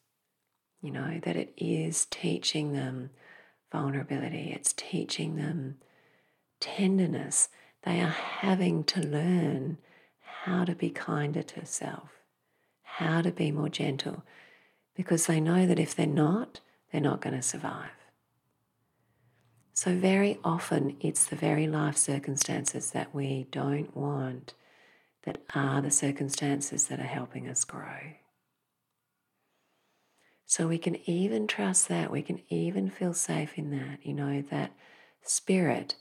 You 0.81 0.91
know, 0.91 1.21
that 1.23 1.37
it 1.37 1.53
is 1.59 2.07
teaching 2.07 2.73
them 2.73 3.11
vulnerability, 3.71 4.51
it's 4.57 4.73
teaching 4.73 5.37
them 5.37 5.77
tenderness. 6.61 7.51
They 7.83 8.01
are 8.01 8.07
having 8.07 8.85
to 8.85 9.01
learn 9.01 9.77
how 10.45 10.65
to 10.65 10.75
be 10.75 10.89
kinder 10.89 11.43
to 11.43 11.67
self, 11.67 12.09
how 12.81 13.21
to 13.21 13.31
be 13.31 13.53
more 13.53 13.69
gentle, 13.69 14.25
because 14.99 15.27
they 15.27 15.41
know 15.41 15.65
that 15.65 15.79
if 15.79 15.95
they're 15.95 16.09
not, 16.09 16.59
they're 16.91 17.01
not 17.01 17.21
going 17.21 17.37
to 17.37 17.41
survive. 17.41 17.93
So, 19.73 19.95
very 19.95 20.41
often, 20.43 20.97
it's 21.01 21.25
the 21.25 21.37
very 21.37 21.69
life 21.69 21.97
circumstances 21.97 22.91
that 22.91 23.15
we 23.15 23.47
don't 23.53 23.97
want 23.97 24.55
that 25.23 25.41
are 25.55 25.81
the 25.81 25.93
circumstances 25.93 26.89
that 26.89 26.99
are 26.99 27.05
helping 27.05 27.49
us 27.49 27.63
grow. 27.63 28.17
So, 30.47 30.67
we 30.67 30.79
can 30.79 30.97
even 31.09 31.47
trust 31.47 31.87
that, 31.87 32.11
we 32.11 32.23
can 32.23 32.41
even 32.49 32.91
feel 32.91 33.15
safe 33.15 33.57
in 33.57 33.71
that, 33.71 34.05
you 34.05 34.15
know, 34.15 34.43
that 34.51 34.73
spirit, 35.23 35.95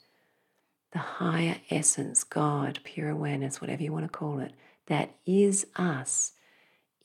the 0.91 0.97
higher 0.97 1.57
essence, 1.69 2.23
God, 2.23 2.79
pure 2.83 3.11
awareness, 3.11 3.61
whatever 3.61 3.83
you 3.83 3.93
want 3.93 4.05
to 4.05 4.17
call 4.17 4.39
it, 4.39 4.53
that 4.87 5.11
is 5.27 5.67
us. 5.75 6.31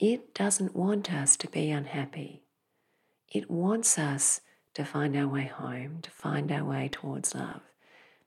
It 0.03 0.35
doesn't 0.35 0.75
want 0.75 1.12
us 1.12 1.37
to 1.37 1.47
be 1.47 1.71
unhappy. 1.71 2.43
It 3.33 3.49
wants 3.49 4.01
us 4.01 4.41
to 4.75 4.85
find 4.85 5.17
our 5.17 5.29
way 5.29 5.45
home, 5.45 6.01
to 6.03 6.11
find 6.11 6.51
our 6.51 6.65
way 6.65 6.88
towards 6.91 7.37
love. 7.37 7.61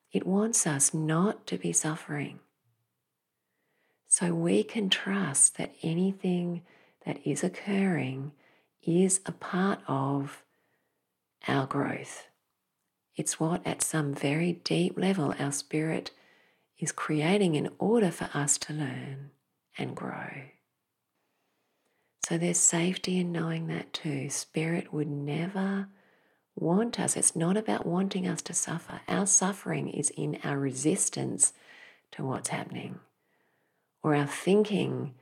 It 0.09 0.25
wants 0.25 0.65
us 0.65 0.93
not 0.93 1.45
to 1.47 1.57
be 1.57 1.73
suffering. 1.73 2.39
So 4.07 4.33
we 4.33 4.63
can 4.63 4.89
trust 4.89 5.57
that 5.57 5.75
anything 5.83 6.61
that 7.05 7.19
is 7.27 7.43
occurring 7.43 8.31
is 8.81 9.19
a 9.25 9.33
part 9.33 9.79
of 9.85 10.43
our 11.45 11.67
growth. 11.67 12.29
It's 13.17 13.37
what, 13.37 13.67
at 13.67 13.81
some 13.81 14.13
very 14.13 14.53
deep 14.63 14.97
level, 14.97 15.35
our 15.37 15.51
spirit 15.51 16.11
is 16.79 16.93
creating 16.93 17.55
in 17.55 17.69
order 17.79 18.11
for 18.11 18.29
us 18.33 18.57
to 18.59 18.71
learn 18.71 19.31
and 19.77 19.93
grow. 19.93 20.54
So 22.27 22.39
there's 22.39 22.57
safety 22.57 23.19
in 23.19 23.31
knowing 23.31 23.67
that 23.67 23.93
too. 23.93 24.31
Spirit 24.31 24.91
would 24.91 25.07
never 25.07 25.89
want 26.55 26.99
us. 26.99 27.15
It's 27.15 27.35
not 27.35 27.55
about 27.55 27.85
wanting 27.85 28.27
us 28.27 28.41
to 28.43 28.53
suffer. 28.55 29.01
Our 29.07 29.27
suffering 29.27 29.89
is 29.89 30.09
in 30.09 30.39
our 30.43 30.57
resistance 30.57 31.53
to 32.13 32.23
what's 32.23 32.49
happening 32.49 32.97
or 34.01 34.15
our 34.15 34.25
thinking 34.25 35.13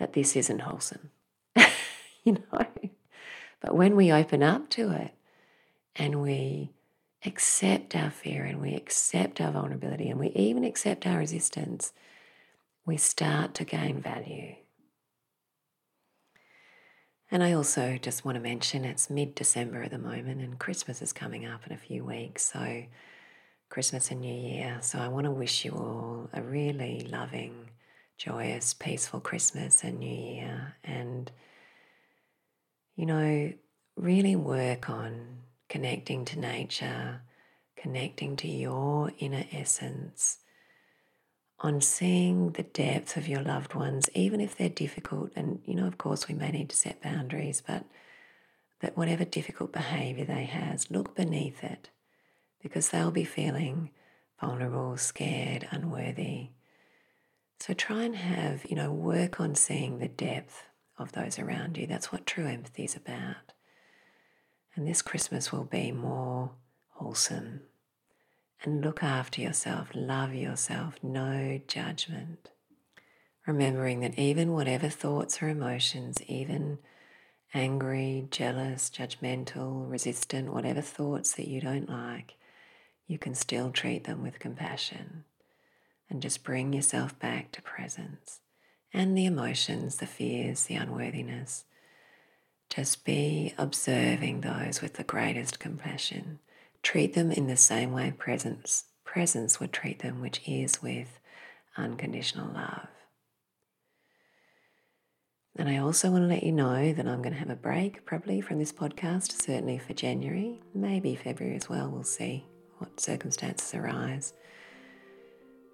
that 0.00 0.14
this 0.14 0.34
isn't 0.34 0.62
wholesome. 0.62 1.10
you 2.24 2.32
know? 2.32 2.66
But 3.60 3.76
when 3.76 3.94
we 3.94 4.10
open 4.10 4.42
up 4.42 4.68
to 4.70 4.90
it 4.90 5.12
and 5.94 6.20
we 6.20 6.72
accept 7.24 7.94
our 7.94 8.10
fear 8.10 8.44
and 8.44 8.60
we 8.60 8.74
accept 8.74 9.40
our 9.40 9.52
vulnerability 9.52 10.10
and 10.10 10.18
we 10.18 10.30
even 10.30 10.64
accept 10.64 11.06
our 11.06 11.18
resistance, 11.18 11.92
we 12.84 12.96
start 12.96 13.54
to 13.54 13.64
gain 13.64 14.00
value. 14.02 14.56
And 17.30 17.42
I 17.42 17.52
also 17.52 17.98
just 18.00 18.24
want 18.24 18.36
to 18.36 18.40
mention 18.40 18.84
it's 18.84 19.10
mid 19.10 19.34
December 19.34 19.82
at 19.82 19.90
the 19.90 19.98
moment, 19.98 20.40
and 20.40 20.58
Christmas 20.58 21.02
is 21.02 21.12
coming 21.12 21.44
up 21.44 21.66
in 21.66 21.72
a 21.72 21.78
few 21.78 22.04
weeks. 22.04 22.44
So, 22.52 22.84
Christmas 23.68 24.10
and 24.10 24.22
New 24.22 24.32
Year. 24.32 24.78
So, 24.80 24.98
I 24.98 25.08
want 25.08 25.24
to 25.24 25.30
wish 25.30 25.64
you 25.64 25.72
all 25.72 26.30
a 26.32 26.40
really 26.40 27.06
loving, 27.10 27.70
joyous, 28.16 28.72
peaceful 28.72 29.20
Christmas 29.20 29.84
and 29.84 29.98
New 29.98 30.34
Year. 30.34 30.76
And, 30.82 31.30
you 32.96 33.04
know, 33.04 33.52
really 33.96 34.36
work 34.36 34.88
on 34.88 35.40
connecting 35.68 36.24
to 36.26 36.38
nature, 36.38 37.20
connecting 37.76 38.36
to 38.36 38.48
your 38.48 39.12
inner 39.18 39.44
essence 39.52 40.38
on 41.60 41.80
seeing 41.80 42.52
the 42.52 42.62
depth 42.62 43.16
of 43.16 43.26
your 43.26 43.42
loved 43.42 43.74
ones, 43.74 44.08
even 44.14 44.40
if 44.40 44.56
they're 44.56 44.68
difficult. 44.68 45.32
And, 45.34 45.60
you 45.64 45.74
know, 45.74 45.86
of 45.86 45.98
course, 45.98 46.28
we 46.28 46.34
may 46.34 46.50
need 46.50 46.68
to 46.70 46.76
set 46.76 47.02
boundaries, 47.02 47.62
but 47.66 47.84
that 48.80 48.96
whatever 48.96 49.24
difficult 49.24 49.72
behavior 49.72 50.24
they 50.24 50.44
has, 50.44 50.90
look 50.90 51.16
beneath 51.16 51.64
it 51.64 51.90
because 52.62 52.90
they'll 52.90 53.10
be 53.10 53.24
feeling 53.24 53.90
vulnerable, 54.40 54.96
scared, 54.96 55.66
unworthy. 55.70 56.50
So 57.60 57.74
try 57.74 58.02
and 58.02 58.14
have, 58.14 58.64
you 58.68 58.76
know, 58.76 58.92
work 58.92 59.40
on 59.40 59.56
seeing 59.56 59.98
the 59.98 60.08
depth 60.08 60.62
of 60.96 61.12
those 61.12 61.38
around 61.38 61.76
you. 61.76 61.86
That's 61.86 62.12
what 62.12 62.26
true 62.26 62.46
empathy 62.46 62.84
is 62.84 62.94
about. 62.94 63.52
And 64.76 64.86
this 64.86 65.02
Christmas 65.02 65.50
will 65.50 65.64
be 65.64 65.90
more 65.90 66.52
wholesome, 66.90 67.62
and 68.62 68.84
look 68.84 69.02
after 69.02 69.40
yourself, 69.40 69.88
love 69.94 70.34
yourself, 70.34 70.94
no 71.02 71.60
judgment. 71.66 72.50
Remembering 73.46 74.00
that 74.00 74.18
even 74.18 74.52
whatever 74.52 74.88
thoughts 74.88 75.42
or 75.42 75.48
emotions, 75.48 76.20
even 76.26 76.78
angry, 77.54 78.26
jealous, 78.30 78.90
judgmental, 78.90 79.90
resistant, 79.90 80.52
whatever 80.52 80.80
thoughts 80.80 81.32
that 81.32 81.48
you 81.48 81.60
don't 81.60 81.88
like, 81.88 82.34
you 83.06 83.18
can 83.18 83.34
still 83.34 83.70
treat 83.70 84.04
them 84.04 84.22
with 84.22 84.38
compassion 84.38 85.24
and 86.10 86.20
just 86.20 86.44
bring 86.44 86.72
yourself 86.72 87.18
back 87.18 87.52
to 87.52 87.62
presence 87.62 88.40
and 88.92 89.16
the 89.16 89.26
emotions, 89.26 89.96
the 89.96 90.06
fears, 90.06 90.64
the 90.64 90.74
unworthiness. 90.74 91.64
Just 92.68 93.04
be 93.04 93.54
observing 93.56 94.40
those 94.40 94.82
with 94.82 94.94
the 94.94 95.04
greatest 95.04 95.58
compassion 95.58 96.38
treat 96.82 97.14
them 97.14 97.30
in 97.30 97.46
the 97.46 97.56
same 97.56 97.92
way 97.92 98.12
presence, 98.16 98.84
presence 99.04 99.60
would 99.60 99.72
treat 99.72 100.00
them, 100.00 100.20
which 100.20 100.40
is 100.46 100.82
with 100.82 101.18
unconditional 101.76 102.52
love. 102.52 102.88
And 105.56 105.68
I 105.68 105.78
also 105.78 106.10
want 106.12 106.22
to 106.22 106.28
let 106.28 106.44
you 106.44 106.52
know 106.52 106.92
that 106.92 107.06
I'm 107.08 107.20
going 107.20 107.32
to 107.32 107.38
have 107.38 107.50
a 107.50 107.56
break 107.56 108.06
probably 108.06 108.40
from 108.40 108.60
this 108.60 108.72
podcast, 108.72 109.32
certainly 109.42 109.78
for 109.78 109.92
January, 109.92 110.60
maybe 110.72 111.16
February 111.16 111.56
as 111.56 111.68
well. 111.68 111.90
We'll 111.90 112.04
see 112.04 112.46
what 112.78 113.00
circumstances 113.00 113.74
arise. 113.74 114.34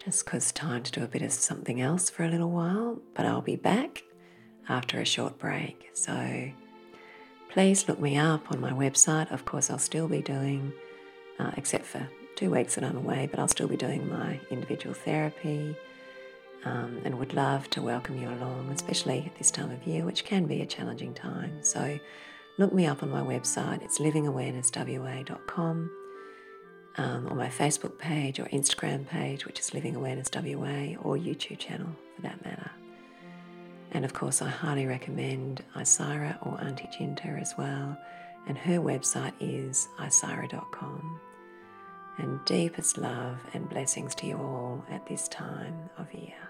Just 0.02 0.24
because 0.24 0.52
time 0.52 0.82
to 0.84 0.92
do 0.92 1.04
a 1.04 1.08
bit 1.08 1.20
of 1.22 1.32
something 1.32 1.82
else 1.82 2.08
for 2.08 2.24
a 2.24 2.30
little 2.30 2.50
while, 2.50 2.98
but 3.14 3.26
I'll 3.26 3.42
be 3.42 3.56
back 3.56 4.02
after 4.70 5.00
a 5.00 5.04
short 5.04 5.38
break. 5.38 5.90
So 5.92 6.50
please 7.50 7.86
look 7.86 8.00
me 8.00 8.16
up 8.16 8.50
on 8.50 8.60
my 8.60 8.72
website. 8.72 9.30
Of 9.30 9.44
course, 9.44 9.70
I'll 9.70 9.78
still 9.78 10.08
be 10.08 10.22
doing 10.22 10.72
uh, 11.38 11.50
except 11.56 11.84
for 11.84 12.08
two 12.36 12.50
weeks 12.50 12.74
that 12.74 12.84
I'm 12.84 12.96
away, 12.96 13.28
but 13.30 13.38
I'll 13.38 13.48
still 13.48 13.68
be 13.68 13.76
doing 13.76 14.08
my 14.08 14.40
individual 14.50 14.94
therapy 14.94 15.76
um, 16.64 17.00
and 17.04 17.18
would 17.18 17.34
love 17.34 17.68
to 17.70 17.82
welcome 17.82 18.20
you 18.20 18.28
along, 18.28 18.70
especially 18.72 19.24
at 19.26 19.36
this 19.36 19.50
time 19.50 19.70
of 19.70 19.86
year, 19.86 20.04
which 20.04 20.24
can 20.24 20.46
be 20.46 20.62
a 20.62 20.66
challenging 20.66 21.14
time. 21.14 21.62
So 21.62 21.98
look 22.58 22.72
me 22.72 22.86
up 22.86 23.02
on 23.02 23.10
my 23.10 23.20
website, 23.20 23.82
it's 23.82 23.98
livingawarenesswa.com, 23.98 25.90
um, 26.96 27.26
on 27.26 27.36
my 27.36 27.48
Facebook 27.48 27.98
page 27.98 28.38
or 28.38 28.44
Instagram 28.46 29.06
page, 29.06 29.46
which 29.46 29.60
is 29.60 29.74
Living 29.74 29.96
Awareness 29.96 30.30
WA, 30.34 30.96
or 31.02 31.16
YouTube 31.16 31.58
channel 31.58 31.88
for 32.16 32.22
that 32.22 32.44
matter. 32.44 32.70
And 33.92 34.04
of 34.04 34.12
course, 34.12 34.42
I 34.42 34.48
highly 34.48 34.86
recommend 34.86 35.62
Isira 35.76 36.44
or 36.44 36.60
Auntie 36.60 36.88
Jinta 36.88 37.40
as 37.40 37.54
well 37.56 37.96
and 38.46 38.58
her 38.58 38.78
website 38.78 39.32
is 39.40 39.88
isira.com. 39.98 41.20
And 42.16 42.44
deepest 42.44 42.96
love 42.96 43.38
and 43.52 43.68
blessings 43.68 44.14
to 44.16 44.26
you 44.26 44.36
all 44.36 44.84
at 44.88 45.06
this 45.06 45.26
time 45.28 45.90
of 45.98 46.12
year. 46.14 46.43